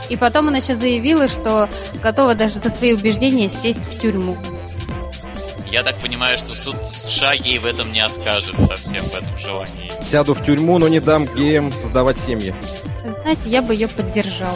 И 0.09 0.17
потом 0.17 0.47
она 0.47 0.57
еще 0.57 0.75
заявила, 0.75 1.27
что 1.27 1.69
готова 2.01 2.35
даже 2.35 2.59
за 2.59 2.69
свои 2.69 2.93
убеждения 2.93 3.49
сесть 3.49 3.85
в 3.85 3.99
тюрьму. 3.99 4.37
Я 5.73 5.81
так 5.81 5.99
понимаю, 5.99 6.37
что 6.37 6.53
суд 6.53 6.75
США 6.93 7.33
ей 7.33 7.57
в 7.57 7.65
этом 7.65 7.91
не 7.91 7.99
откажет 7.99 8.55
совсем, 8.67 9.01
в 9.01 9.15
этом 9.15 9.39
желании. 9.39 9.91
Сяду 10.05 10.35
в 10.35 10.45
тюрьму, 10.45 10.77
но 10.77 10.87
не 10.87 10.99
дам 10.99 11.25
геям 11.25 11.73
создавать 11.73 12.19
семьи. 12.19 12.53
Знаете, 13.23 13.41
я 13.45 13.63
бы 13.63 13.73
ее 13.73 13.87
поддержал. 13.87 14.55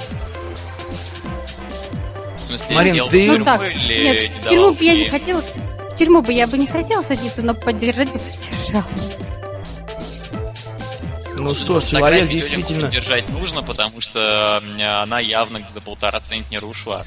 В 2.35 2.39
смысле, 2.39 2.75
Марин, 2.75 3.07
ты... 3.09 3.31
Ну 3.35 3.43
так, 3.43 3.63
или 3.75 4.03
нет, 4.03 4.29
в 4.29 4.43
тюрьму 4.43 4.73
бы 4.75 4.83
я 4.83 4.93
не 4.93 5.09
хотела... 5.09 5.41
В 5.41 5.97
тюрьму 5.97 6.21
бы 6.21 6.33
я 6.33 6.45
бы 6.45 6.55
не 6.59 6.67
хотела 6.67 7.01
садиться, 7.01 7.41
но 7.41 7.55
поддержать 7.55 8.11
бы 8.13 8.19
поддержал. 8.19 8.83
Ну 11.35 11.55
что 11.55 11.79
ж, 11.79 11.85
человек 11.85 12.29
действительно... 12.29 12.83
Поддержать 12.83 13.27
нужно, 13.29 13.63
потому 13.63 14.01
что 14.01 14.61
она 15.01 15.19
явно 15.19 15.67
за 15.73 15.81
полтора 15.81 16.19
центнера 16.19 16.67
ушла. 16.67 17.03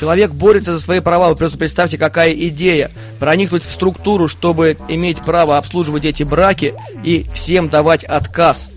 Человек 0.00 0.30
борется 0.30 0.72
за 0.72 0.80
свои 0.80 1.00
права. 1.00 1.28
Вы 1.28 1.36
просто 1.36 1.58
представьте, 1.58 1.98
какая 1.98 2.32
идея. 2.32 2.90
Проникнуть 3.18 3.64
в 3.64 3.70
структуру, 3.70 4.28
чтобы 4.28 4.78
иметь 4.88 5.18
право 5.18 5.58
обслуживать 5.58 6.06
эти 6.06 6.22
браки 6.22 6.74
и 7.04 7.26
всем 7.34 7.68
давать 7.68 8.02
отказ. 8.04 8.68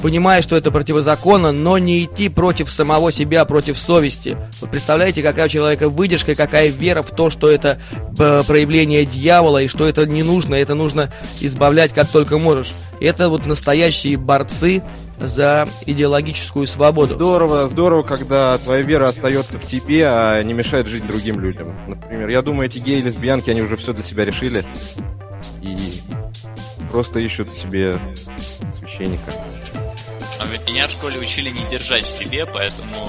Понимая, 0.00 0.40
что 0.40 0.56
это 0.56 0.70
противозаконно, 0.70 1.52
но 1.52 1.76
не 1.76 2.04
идти 2.04 2.30
против 2.30 2.70
самого 2.70 3.12
себя, 3.12 3.44
против 3.44 3.78
совести. 3.78 4.38
Вы 4.62 4.68
представляете, 4.68 5.22
какая 5.22 5.44
у 5.44 5.50
человека 5.50 5.90
выдержка 5.90 6.34
какая 6.34 6.68
вера 6.68 7.02
в 7.02 7.10
то, 7.10 7.28
что 7.28 7.50
это 7.50 7.78
э, 8.18 8.42
проявление 8.46 9.04
дьявола 9.04 9.62
и 9.62 9.68
что 9.68 9.86
это 9.86 10.06
не 10.06 10.22
нужно, 10.22 10.54
это 10.54 10.74
нужно 10.74 11.12
избавлять 11.42 11.92
как 11.92 12.08
только 12.08 12.38
можешь. 12.38 12.72
Это 12.98 13.28
вот 13.28 13.44
настоящие 13.44 14.16
борцы 14.16 14.82
за 15.20 15.68
идеологическую 15.86 16.66
свободу. 16.66 17.14
Здорово, 17.14 17.68
здорово, 17.68 18.02
когда 18.02 18.58
твоя 18.58 18.82
вера 18.82 19.08
остается 19.08 19.58
в 19.58 19.66
тебе, 19.66 20.06
а 20.08 20.42
не 20.42 20.54
мешает 20.54 20.86
жить 20.86 21.06
другим 21.06 21.40
людям. 21.40 21.74
Например, 21.88 22.28
я 22.28 22.42
думаю, 22.42 22.66
эти 22.66 22.78
геи 22.78 22.98
и 22.98 23.02
лесбиянки, 23.02 23.50
они 23.50 23.62
уже 23.62 23.76
все 23.76 23.92
для 23.92 24.02
себя 24.02 24.24
решили. 24.24 24.64
И 25.62 25.76
просто 26.90 27.20
ищут 27.20 27.54
себе 27.54 28.00
священника. 28.78 29.32
А 30.38 30.46
ведь 30.46 30.66
меня 30.66 30.88
в 30.88 30.90
школе 30.90 31.20
учили 31.20 31.50
не 31.50 31.64
держать 31.70 32.04
в 32.04 32.08
себе, 32.08 32.46
поэтому 32.46 33.08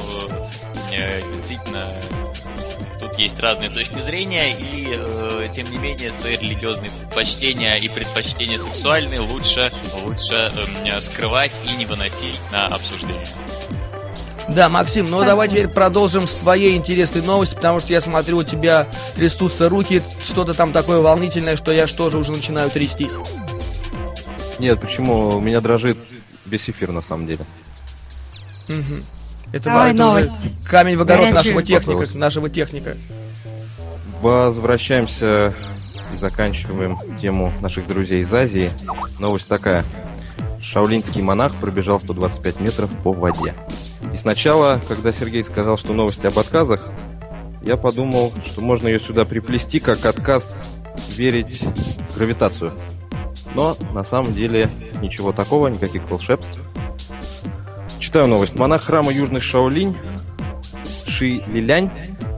э, 0.94 1.22
действительно 1.32 1.90
тут 3.02 3.18
есть 3.18 3.40
разные 3.40 3.70
точки 3.70 4.00
зрения, 4.00 4.52
и 4.52 4.90
э, 4.92 5.50
тем 5.54 5.70
не 5.72 5.78
менее 5.78 6.14
свои 6.14 6.38
религиозные 6.38 6.92
предпочтения 6.92 7.76
и 7.76 7.90
предпочтения 7.90 8.60
сексуальные 8.60 9.20
лучше, 9.20 9.72
лучше 10.06 10.52
э, 10.86 11.00
скрывать 11.02 11.52
и 11.66 11.76
не 11.78 11.86
выносить 11.86 12.40
на 12.52 12.68
обсуждение. 12.68 13.26
Да, 14.48 14.70
Максим, 14.70 15.10
ну 15.10 15.24
давай 15.24 15.48
теперь 15.50 15.68
продолжим 15.68 16.28
с 16.28 16.32
твоей 16.32 16.76
интересной 16.76 17.22
новостью, 17.22 17.58
потому 17.58 17.80
что 17.80 17.94
я 17.94 18.02
смотрю, 18.02 18.38
у 18.38 18.44
тебя 18.44 18.88
трясутся 19.16 19.70
руки, 19.70 20.02
что-то 20.24 20.54
там 20.54 20.74
такое 20.74 21.00
волнительное, 21.00 21.56
что 21.58 21.72
я 21.72 21.88
тоже 21.88 22.18
уже 22.18 22.32
начинаю 22.32 22.70
трястись. 22.70 23.14
Нет, 24.60 24.80
почему? 24.80 25.38
У 25.38 25.40
меня 25.40 25.62
дрожит 25.62 25.98
весь 26.46 26.70
эфир 26.70 26.92
на 26.92 27.02
самом 27.02 27.28
деле. 27.28 27.46
Угу. 28.70 29.21
Это, 29.52 29.66
Давай 29.66 29.92
это 29.92 30.00
новость. 30.00 30.54
камень 30.66 30.98
в 30.98 31.02
огород 31.02 31.32
нашего 31.32 31.62
техника, 31.62 32.18
нашего 32.18 32.50
техника. 32.50 32.96
Возвращаемся 34.22 35.54
и 36.14 36.18
заканчиваем 36.18 36.98
тему 37.20 37.54
наших 37.62 37.88
друзей 37.88 38.22
из 38.22 38.34
Азии. 38.34 38.72
Новость 39.20 39.48
такая. 39.48 39.84
Шаулинский 40.62 41.22
монах 41.22 41.56
пробежал 41.56 42.00
125 42.00 42.60
метров 42.60 42.90
по 43.04 43.12
воде. 43.12 43.56
И 44.14 44.18
сначала, 44.18 44.82
когда 44.88 45.12
Сергей 45.12 45.44
сказал, 45.44 45.78
что 45.78 45.94
новости 45.94 46.28
об 46.28 46.38
отказах, 46.38 46.90
я 47.64 47.78
подумал, 47.78 48.32
что 48.46 48.62
можно 48.62 48.88
ее 48.88 49.00
сюда 49.00 49.26
приплести 49.26 49.80
как 49.80 50.06
отказ 50.06 50.56
верить 51.16 51.62
в 51.62 52.16
гравитацию. 52.16 52.74
Но 53.54 53.76
на 53.92 54.04
самом 54.04 54.34
деле 54.34 54.70
ничего 55.02 55.32
такого, 55.32 55.68
никаких 55.68 56.10
волшебств. 56.10 56.58
Читаю 58.12 58.28
новость. 58.28 58.56
Монах 58.56 58.84
храма 58.84 59.14
Южный 59.14 59.40
Шаолинь 59.40 59.96
Ши 61.08 61.46
Лилянь 61.48 61.90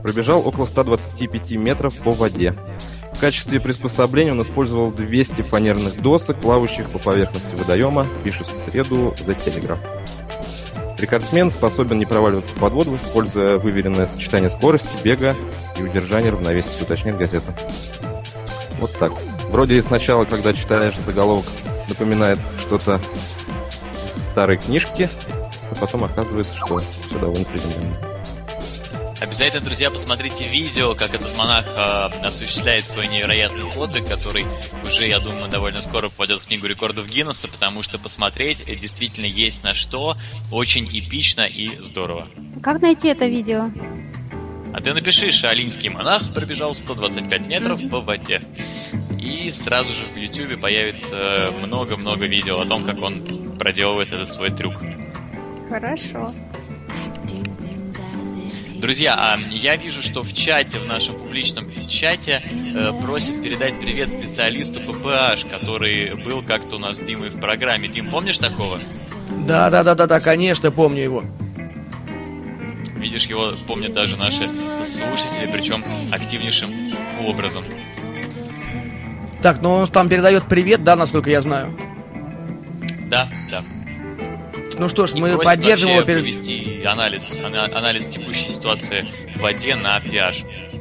пробежал 0.04 0.46
около 0.46 0.66
125 0.66 1.50
метров 1.56 1.98
по 1.98 2.12
воде. 2.12 2.54
В 3.12 3.18
качестве 3.18 3.58
приспособления 3.58 4.30
он 4.30 4.42
использовал 4.42 4.92
200 4.92 5.42
фанерных 5.42 6.00
досок, 6.00 6.38
плавающих 6.38 6.88
по 6.90 7.00
поверхности 7.00 7.56
водоема, 7.56 8.06
пишет 8.22 8.46
в 8.46 8.70
среду 8.70 9.16
The 9.26 9.34
Telegraph. 9.34 9.80
Рекордсмен 11.00 11.50
способен 11.50 11.98
не 11.98 12.06
проваливаться 12.06 12.54
под 12.54 12.72
воду, 12.72 12.96
используя 13.02 13.58
выверенное 13.58 14.06
сочетание 14.06 14.50
скорости, 14.50 14.86
бега 15.02 15.34
и 15.76 15.82
удержания 15.82 16.30
равновесия, 16.30 16.84
уточняет 16.84 17.18
газета. 17.18 17.52
Вот 18.78 18.96
так. 18.96 19.12
Вроде 19.50 19.82
сначала, 19.82 20.24
когда 20.24 20.54
читаешь 20.54 20.94
заголовок, 21.04 21.46
напоминает 21.88 22.38
что-то 22.60 23.00
из 24.14 24.22
старой 24.22 24.56
книжки, 24.56 25.08
а 25.74 25.80
потом 25.80 26.04
оказывается, 26.04 26.56
что 26.56 26.78
все 26.78 27.18
довольно 27.18 27.44
приземленно. 27.44 27.96
Обязательно, 29.20 29.64
друзья, 29.64 29.90
посмотрите 29.90 30.44
видео, 30.44 30.94
как 30.94 31.14
этот 31.14 31.34
монах 31.36 31.66
э, 31.66 32.26
осуществляет 32.26 32.84
свой 32.84 33.06
невероятный 33.06 33.70
подвиг, 33.70 34.06
который 34.06 34.44
уже, 34.84 35.06
я 35.06 35.18
думаю, 35.18 35.48
довольно 35.48 35.80
скоро 35.80 36.08
попадет 36.08 36.42
в 36.42 36.46
книгу 36.46 36.66
рекордов 36.66 37.08
Гиннесса, 37.08 37.48
потому 37.48 37.82
что 37.82 37.98
посмотреть 37.98 38.62
э, 38.66 38.74
действительно 38.74 39.26
есть 39.26 39.62
на 39.62 39.72
что, 39.72 40.16
очень 40.52 40.86
эпично 40.86 41.42
и 41.42 41.80
здорово. 41.80 42.28
Как 42.62 42.82
найти 42.82 43.08
это 43.08 43.26
видео? 43.26 43.70
Вот, 44.72 44.86
и 44.86 44.92
напиши 44.92 45.30
«Шаолинский 45.30 45.88
монах 45.88 46.34
пробежал 46.34 46.74
125 46.74 47.40
метров 47.46 47.80
по 47.88 48.00
воде». 48.00 48.42
И 49.18 49.50
сразу 49.52 49.92
же 49.94 50.06
в 50.06 50.16
YouTube 50.16 50.60
появится 50.60 51.50
много-много 51.62 52.26
видео 52.26 52.60
о 52.60 52.66
том, 52.66 52.84
как 52.84 53.00
он 53.00 53.56
проделывает 53.58 54.12
этот 54.12 54.30
свой 54.30 54.50
трюк. 54.50 54.74
Хорошо. 55.74 56.32
Друзья, 58.76 59.16
а 59.16 59.36
я 59.50 59.74
вижу, 59.74 60.02
что 60.02 60.22
в 60.22 60.32
чате, 60.32 60.78
в 60.78 60.84
нашем 60.84 61.16
публичном 61.16 61.88
чате, 61.88 62.44
э, 62.76 62.92
просят 63.02 63.42
передать 63.42 63.80
привет 63.80 64.08
специалисту 64.08 64.78
ППH, 64.78 65.50
который 65.50 66.14
был 66.22 66.44
как-то 66.44 66.76
у 66.76 66.78
нас 66.78 66.98
с 66.98 67.00
Димой 67.00 67.30
в 67.30 67.40
программе. 67.40 67.88
Дим, 67.88 68.08
помнишь 68.08 68.38
такого? 68.38 68.78
Да, 69.48 69.68
да, 69.68 69.82
да, 69.82 69.96
да, 69.96 70.06
да, 70.06 70.20
конечно, 70.20 70.70
помню 70.70 71.02
его. 71.02 71.24
Видишь, 72.96 73.24
его 73.24 73.54
помнят 73.66 73.94
даже 73.94 74.16
наши 74.16 74.48
слушатели, 74.84 75.50
причем 75.50 75.82
активнейшим 76.12 76.70
образом. 77.26 77.64
Так, 79.42 79.60
ну 79.60 79.70
он 79.70 79.88
там 79.88 80.08
передает 80.08 80.44
привет, 80.44 80.84
да, 80.84 80.94
насколько 80.94 81.30
я 81.30 81.40
знаю. 81.40 81.76
Да, 83.08 83.28
да. 83.50 83.64
Ну 84.78 84.88
что 84.88 85.06
ж, 85.06 85.12
И 85.12 85.20
мы 85.20 85.38
поддержим 85.38 85.88
вообще 85.90 86.14
его 86.14 86.22
перед... 86.22 86.86
анализ, 86.86 87.32
ана- 87.36 87.72
анализ 87.76 88.06
текущей 88.08 88.48
ситуации 88.48 89.06
в 89.36 89.40
воде 89.40 89.74
на 89.74 89.98
pH. 89.98 90.73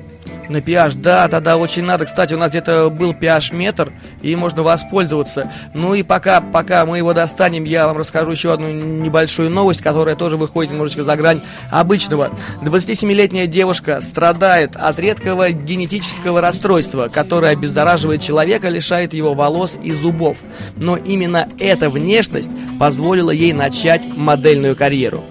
На 0.50 0.58
pH, 0.58 0.96
да, 0.98 1.28
да, 1.28 1.40
да, 1.40 1.58
очень 1.58 1.84
надо. 1.84 2.06
Кстати, 2.06 2.34
у 2.34 2.38
нас 2.38 2.50
где-то 2.50 2.90
был 2.90 3.14
pH-метр, 3.14 3.94
и 4.22 4.36
можно 4.36 4.64
воспользоваться. 4.64 5.52
Ну 5.74 5.94
и 5.94 6.04
пока, 6.04 6.42
пока 6.42 6.86
мы 6.86 6.98
его 6.98 7.14
достанем, 7.14 7.64
я 7.64 7.88
вам 7.88 7.98
расскажу 7.98 8.32
еще 8.32 8.54
одну 8.54 8.72
небольшую 8.72 9.50
новость, 9.50 9.82
которая 9.82 10.16
тоже 10.16 10.38
выходит 10.38 10.72
немножечко 10.72 11.04
за 11.04 11.16
грань 11.16 11.42
обычного. 11.72 12.32
27-летняя 12.62 13.48
девушка 13.48 14.02
страдает 14.02 14.76
от 14.76 15.00
редкого 15.00 15.52
генетического 15.52 16.42
расстройства, 16.42 17.08
которое 17.08 17.54
обеззараживает 17.54 18.22
человека, 18.22 18.70
лишает 18.70 19.14
его 19.14 19.34
волос 19.34 19.78
и 19.82 19.92
зубов. 19.92 20.38
Но 20.76 20.98
именно 20.98 21.48
эта 21.60 21.90
внешность 21.90 22.52
позволила 22.80 23.32
ей 23.32 23.54
начать 23.54 24.06
модельную 24.06 24.76
карьеру. 24.76 25.24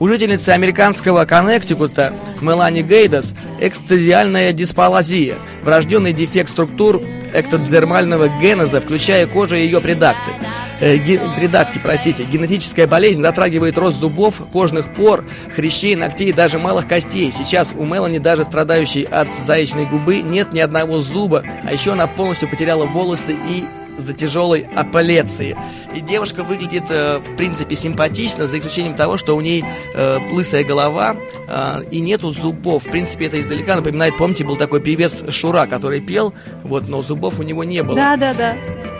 У 0.00 0.08
жительницы 0.08 0.50
американского 0.50 1.24
Коннектикута 1.24 2.12
Мелани 2.40 2.82
Гейдас 2.82 3.32
экстазиальная 3.60 4.52
дисплазия, 4.52 5.36
врожденный 5.62 6.12
дефект 6.12 6.50
структур 6.50 7.00
эктодермального 7.32 8.28
генеза, 8.28 8.80
включая 8.80 9.26
кожу 9.26 9.56
и 9.56 9.60
ее 9.60 9.80
предакты. 9.80 10.32
Э, 10.80 10.96
ге- 10.96 11.20
предатки, 11.36 11.80
простите, 11.82 12.24
генетическая 12.24 12.88
болезнь 12.88 13.22
затрагивает 13.22 13.78
рост 13.78 14.00
зубов, 14.00 14.34
кожных 14.52 14.92
пор, 14.92 15.24
хрящей, 15.54 15.94
ногтей 15.94 16.30
и 16.30 16.32
даже 16.32 16.58
малых 16.58 16.88
костей. 16.88 17.30
Сейчас 17.30 17.72
у 17.76 17.84
Мелани, 17.84 18.18
даже 18.18 18.42
страдающей 18.42 19.02
от 19.04 19.28
заячной 19.46 19.86
губы, 19.86 20.22
нет 20.22 20.52
ни 20.52 20.58
одного 20.58 21.00
зуба, 21.00 21.44
а 21.64 21.72
еще 21.72 21.92
она 21.92 22.08
полностью 22.08 22.48
потеряла 22.50 22.84
волосы 22.84 23.36
и 23.48 23.64
за 23.98 24.12
тяжелой 24.12 24.66
апелляции. 24.74 25.56
И 25.94 26.00
девушка 26.00 26.42
выглядит, 26.42 26.84
э, 26.88 27.18
в 27.18 27.36
принципе, 27.36 27.76
симпатично, 27.76 28.46
за 28.46 28.58
исключением 28.58 28.94
того, 28.94 29.16
что 29.16 29.36
у 29.36 29.40
ней 29.40 29.64
э, 29.94 30.18
лысая 30.32 30.64
голова 30.64 31.16
э, 31.48 31.84
и 31.90 32.00
нету 32.00 32.30
зубов. 32.30 32.84
В 32.84 32.90
принципе, 32.90 33.26
это 33.26 33.40
издалека 33.40 33.76
напоминает, 33.76 34.16
помните, 34.16 34.44
был 34.44 34.56
такой 34.56 34.80
певец 34.80 35.24
Шура, 35.30 35.66
который 35.66 36.00
пел, 36.00 36.34
вот, 36.62 36.88
но 36.88 37.02
зубов 37.02 37.38
у 37.38 37.42
него 37.42 37.64
не 37.64 37.82
было. 37.82 37.96
Да, 37.96 38.16
да, 38.16 38.34
да. 38.34 38.56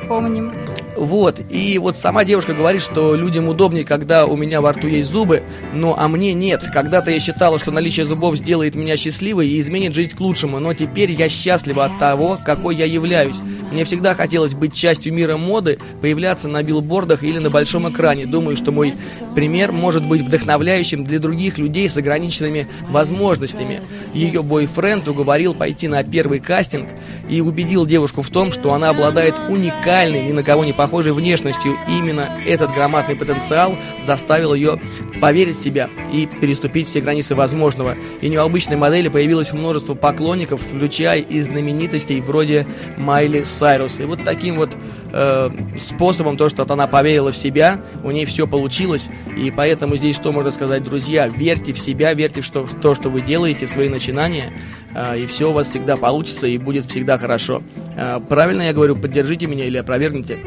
Помним. 0.08 0.52
Вот, 0.96 1.40
и 1.50 1.78
вот 1.78 1.96
сама 1.96 2.24
девушка 2.24 2.54
говорит, 2.54 2.80
что 2.80 3.14
людям 3.14 3.48
удобнее, 3.48 3.84
когда 3.84 4.26
у 4.26 4.36
меня 4.36 4.60
во 4.60 4.72
рту 4.72 4.86
есть 4.86 5.10
зубы, 5.10 5.42
но 5.72 5.98
а 5.98 6.08
мне 6.08 6.32
нет. 6.34 6.62
Когда-то 6.72 7.10
я 7.10 7.18
считала, 7.18 7.58
что 7.58 7.72
наличие 7.72 8.06
зубов 8.06 8.36
сделает 8.36 8.74
меня 8.74 8.96
счастливой 8.96 9.48
и 9.48 9.60
изменит 9.60 9.94
жизнь 9.94 10.16
к 10.16 10.20
лучшему, 10.20 10.60
но 10.60 10.72
теперь 10.72 11.10
я 11.10 11.28
счастлива 11.28 11.86
от 11.86 11.98
того, 11.98 12.38
какой 12.44 12.76
я 12.76 12.84
являюсь. 12.84 13.38
Мне 13.72 13.84
всегда 13.84 14.14
хотелось 14.14 14.54
быть 14.54 14.72
частью 14.72 15.12
мира 15.12 15.36
моды, 15.36 15.78
появляться 16.00 16.46
на 16.46 16.62
билбордах 16.62 17.24
или 17.24 17.38
на 17.38 17.50
большом 17.50 17.90
экране. 17.90 18.26
Думаю, 18.26 18.56
что 18.56 18.70
мой 18.70 18.94
пример 19.34 19.72
может 19.72 20.06
быть 20.06 20.22
вдохновляющим 20.22 21.02
для 21.02 21.18
других 21.18 21.58
людей 21.58 21.88
с 21.88 21.96
ограниченными 21.96 22.68
возможностями. 22.88 23.80
Ее 24.12 24.42
бойфренд 24.42 25.08
уговорил 25.08 25.54
пойти 25.54 25.88
на 25.88 26.04
первый 26.04 26.38
кастинг 26.38 26.88
и 27.28 27.40
убедил 27.40 27.84
девушку 27.84 28.22
в 28.22 28.30
том, 28.30 28.52
что 28.52 28.72
она 28.74 28.90
обладает 28.90 29.34
уникальной, 29.48 30.22
ни 30.22 30.32
на 30.32 30.44
кого 30.44 30.64
не 30.64 30.72
похожей 30.72 30.83
внешностью. 30.86 31.76
И 31.88 31.98
именно 31.98 32.28
этот 32.46 32.72
громадный 32.72 33.16
потенциал 33.16 33.76
заставил 34.04 34.54
ее 34.54 34.80
поверить 35.20 35.56
в 35.56 35.62
себя 35.62 35.88
и 36.12 36.26
переступить 36.26 36.88
все 36.88 37.00
границы 37.00 37.34
возможного. 37.34 37.96
И 38.20 38.36
у 38.36 38.40
обычной 38.40 38.76
модели 38.76 39.08
появилось 39.08 39.52
множество 39.52 39.94
поклонников, 39.94 40.60
включая 40.60 41.20
и 41.20 41.40
знаменитостей 41.40 42.20
вроде 42.20 42.66
Майли 42.96 43.42
Сайрус. 43.42 44.00
И 44.00 44.04
вот 44.04 44.24
таким 44.24 44.56
вот 44.56 44.70
э, 45.12 45.50
способом, 45.80 46.36
то, 46.36 46.48
что 46.48 46.62
вот 46.62 46.70
она 46.70 46.86
поверила 46.86 47.32
в 47.32 47.36
себя, 47.36 47.80
у 48.02 48.10
ней 48.10 48.24
все 48.24 48.46
получилось. 48.46 49.08
И 49.36 49.50
поэтому 49.50 49.96
здесь 49.96 50.16
что 50.16 50.32
можно 50.32 50.50
сказать, 50.50 50.82
друзья? 50.82 51.28
Верьте 51.28 51.72
в 51.72 51.78
себя, 51.78 52.12
верьте 52.14 52.40
в, 52.40 52.44
что, 52.44 52.66
в 52.66 52.80
то, 52.80 52.94
что 52.94 53.08
вы 53.08 53.20
делаете, 53.20 53.66
в 53.66 53.70
свои 53.70 53.88
начинания, 53.88 54.52
э, 54.94 55.20
и 55.20 55.26
все 55.26 55.50
у 55.50 55.52
вас 55.52 55.68
всегда 55.68 55.96
получится 55.96 56.46
и 56.46 56.58
будет 56.58 56.86
всегда 56.86 57.18
хорошо. 57.18 57.62
Э, 57.96 58.20
правильно 58.28 58.62
я 58.62 58.72
говорю, 58.72 58.96
поддержите 58.96 59.46
меня 59.46 59.64
или 59.66 59.76
опровергните? 59.76 60.38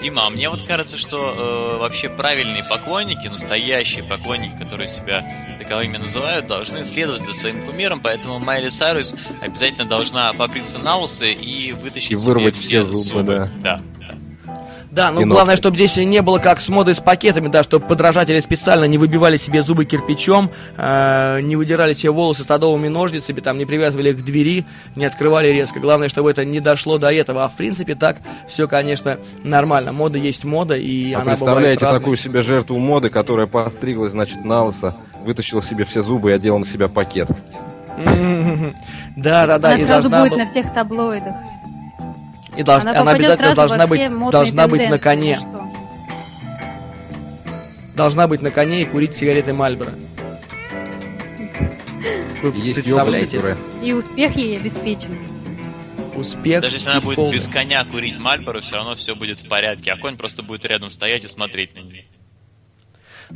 Дима, 0.00 0.26
а 0.26 0.30
мне 0.30 0.48
вот 0.48 0.62
кажется, 0.66 0.98
что 0.98 1.18
э, 1.18 1.78
вообще 1.78 2.08
правильные 2.08 2.64
поклонники, 2.64 3.28
настоящие 3.28 4.04
поклонники, 4.04 4.56
которые 4.56 4.88
себя 4.88 5.24
таковыми 5.58 5.98
называют, 5.98 6.46
должны 6.46 6.84
следовать 6.84 7.24
за 7.24 7.34
своим 7.34 7.62
кумиром, 7.62 8.00
поэтому 8.00 8.38
Майли 8.38 8.68
Сайрус 8.68 9.14
обязательно 9.40 9.86
должна 9.88 10.32
побриться 10.32 10.78
на 10.78 10.98
усы 10.98 11.32
и 11.32 11.72
вытащить 11.72 12.12
И 12.12 12.14
вырвать 12.14 12.56
все 12.56 12.84
зубы, 12.84 13.22
да. 13.22 13.48
да. 13.60 13.80
Да, 14.90 15.12
ну 15.12 15.20
И 15.20 15.24
главное, 15.24 15.54
чтобы 15.54 15.76
здесь 15.76 15.96
не 15.98 16.20
было 16.20 16.38
как 16.38 16.60
с 16.60 16.68
модой 16.68 16.94
с 16.94 17.00
пакетами, 17.00 17.48
да, 17.48 17.62
чтобы 17.62 17.86
подражатели 17.86 18.40
специально 18.40 18.84
не 18.84 18.98
выбивали 18.98 19.36
себе 19.36 19.62
зубы 19.62 19.84
кирпичом, 19.84 20.50
э, 20.76 21.40
не 21.42 21.54
выдирали 21.54 21.92
себе 21.92 22.10
волосы 22.10 22.42
садовыми 22.42 22.88
ножницами, 22.88 23.40
там 23.40 23.56
не 23.56 23.66
привязывали 23.66 24.10
их 24.10 24.18
к 24.18 24.24
двери, 24.24 24.64
не 24.96 25.04
открывали 25.04 25.48
резко. 25.48 25.78
Главное, 25.78 26.08
чтобы 26.08 26.30
это 26.30 26.44
не 26.44 26.58
дошло 26.58 26.98
до 26.98 27.12
этого. 27.12 27.44
А 27.44 27.48
в 27.48 27.54
принципе 27.54 27.94
так 27.94 28.16
все, 28.48 28.66
конечно, 28.66 29.18
нормально. 29.44 29.92
Мода 29.92 30.18
есть 30.18 30.44
мода, 30.44 30.76
и 30.76 31.12
А 31.12 31.20
она 31.20 31.32
представляете 31.32 31.86
такую 31.86 32.16
себе 32.16 32.42
жертву 32.42 32.78
моды, 32.78 33.10
которая 33.10 33.46
постриглась, 33.46 34.12
значит, 34.12 34.44
на 34.44 34.64
лысо, 34.64 34.96
вытащила 35.24 35.62
себе 35.62 35.84
все 35.84 36.02
зубы 36.02 36.30
и 36.30 36.34
одела 36.34 36.58
на 36.58 36.66
себя 36.66 36.88
пакет. 36.88 37.28
Да, 39.16 39.46
да, 39.46 39.58
да, 39.58 39.72
Она 39.72 39.84
сразу 39.84 40.08
будет 40.08 40.36
на 40.36 40.46
всех 40.46 40.72
таблоидах. 40.72 41.34
И 42.60 42.62
долж- 42.62 42.82
Она, 42.82 43.00
она 43.00 43.10
обязательно 43.12 43.54
должна 43.54 43.86
быть, 43.86 44.00
должна 44.30 44.68
быть 44.68 44.88
на 44.88 44.98
коне. 44.98 45.40
ну. 45.52 45.72
Должна 47.96 48.26
быть 48.28 48.40
на 48.40 48.50
коне 48.50 48.82
и 48.82 48.84
курить 48.86 49.14
сигареты 49.16 49.52
Мальборо. 49.52 49.92
Вы 52.42 52.52
есть 52.58 52.82
представляете? 52.82 53.56
И 53.82 53.92
успех 53.92 54.36
ей 54.36 54.56
обеспечен. 54.56 55.18
Успех 56.14 56.62
Даже 56.62 56.76
если 56.76 56.90
она 56.90 57.00
будет 57.00 57.16
полный. 57.16 57.34
без 57.34 57.46
коня 57.46 57.84
курить 57.84 58.18
Мальборо, 58.18 58.60
все 58.60 58.76
равно 58.76 58.94
все 58.96 59.14
будет 59.14 59.40
в 59.40 59.48
порядке, 59.48 59.92
а 59.92 59.96
конь 59.96 60.16
просто 60.16 60.42
будет 60.42 60.64
рядом 60.64 60.90
стоять 60.90 61.24
и 61.24 61.28
смотреть 61.28 61.74
на 61.74 61.80
нее. 61.80 62.06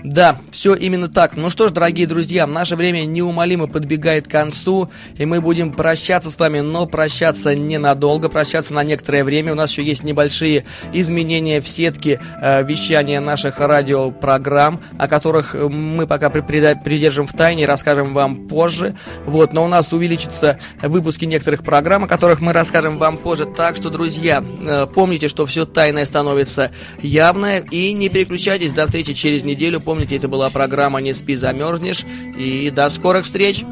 Да, 0.03 0.39
все 0.51 0.75
именно 0.75 1.09
так. 1.09 1.37
Ну 1.37 1.51
что 1.51 1.69
ж, 1.69 1.73
дорогие 1.73 2.07
друзья, 2.07 2.47
наше 2.47 2.75
время 2.75 3.05
неумолимо 3.05 3.69
подбегает 3.69 4.27
к 4.27 4.31
концу, 4.31 4.91
и 5.17 5.25
мы 5.25 5.41
будем 5.41 5.73
прощаться 5.73 6.31
с 6.31 6.39
вами, 6.39 6.61
но 6.61 6.87
прощаться 6.87 7.55
ненадолго, 7.55 8.29
прощаться 8.29 8.75
на 8.75 8.83
некоторое 8.83 9.23
время. 9.23 9.53
У 9.53 9.55
нас 9.55 9.71
еще 9.71 9.85
есть 9.85 10.03
небольшие 10.03 10.65
изменения 10.93 11.61
в 11.61 11.69
сетке 11.69 12.21
э, 12.41 12.65
вещания 12.65 13.21
наших 13.21 13.61
радиопрограмм, 13.61 14.81
о 14.99 15.07
которых 15.07 15.55
э, 15.55 15.69
мы 15.69 16.07
пока 16.07 16.29
придержим 16.29 17.27
в 17.27 17.33
тайне, 17.33 17.65
расскажем 17.65 18.15
вам 18.15 18.49
позже. 18.49 18.97
Вот, 19.27 19.53
но 19.53 19.65
у 19.65 19.69
нас 19.69 19.93
увеличатся 19.93 20.59
выпуски 20.83 21.25
некоторых 21.25 21.63
программ, 21.63 22.05
о 22.05 22.09
которых 22.09 22.41
мы 22.41 22.53
расскажем 22.53 22.99
вам 22.99 23.17
позже. 23.17 23.47
Так 23.47 23.77
что, 23.77 23.91
друзья, 23.91 24.43
э, 24.67 24.87
помните, 24.93 25.29
что 25.29 25.47
все 25.47 25.67
тайное 25.67 26.05
становится 26.05 26.73
явное, 27.01 27.61
и 27.61 27.93
не 27.93 28.09
переключайтесь 28.09 28.73
до 28.73 28.87
встречи 28.87 29.15
через 29.15 29.45
неделю. 29.45 29.84
Помните, 29.85 30.17
это 30.17 30.29
была 30.29 30.51
программа 30.51 31.01
«Не 31.01 31.15
спи, 31.15 31.35
замерзнешь». 31.35 32.05
И 32.37 32.71
до 32.71 32.89
скорых 32.91 33.25
встреч! 33.25 33.65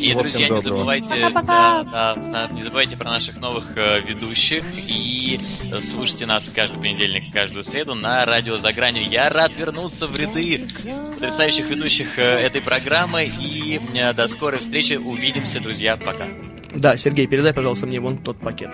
И, 0.00 0.08
Всего 0.08 0.20
друзья, 0.22 0.48
не 0.48 0.60
забывайте, 0.62 1.08
Пока-пока. 1.08 1.84
да, 1.84 2.14
да, 2.14 2.48
не 2.48 2.62
забывайте 2.62 2.96
про 2.96 3.10
наших 3.10 3.38
новых 3.38 3.76
э, 3.76 4.00
ведущих 4.00 4.64
и 4.74 5.38
слушайте 5.82 6.24
нас 6.24 6.50
каждый 6.54 6.80
понедельник, 6.80 7.30
каждую 7.30 7.64
среду 7.64 7.94
на 7.94 8.24
радио 8.24 8.56
за 8.56 8.72
гранью. 8.72 9.06
Я 9.06 9.28
рад 9.28 9.58
вернуться 9.58 10.06
в 10.06 10.16
ряды 10.16 10.66
потрясающих 11.12 11.68
ведущих 11.68 12.18
э, 12.18 12.22
этой 12.22 12.62
программы 12.62 13.24
и 13.24 13.78
э, 13.94 14.14
до 14.14 14.26
скорой 14.28 14.60
встречи. 14.60 14.94
Увидимся, 14.94 15.60
друзья. 15.60 15.98
Пока. 15.98 16.28
Да, 16.74 16.96
Сергей, 16.96 17.26
передай, 17.26 17.52
пожалуйста, 17.52 17.86
мне 17.86 18.00
вон 18.00 18.16
тот 18.16 18.38
пакет. 18.38 18.70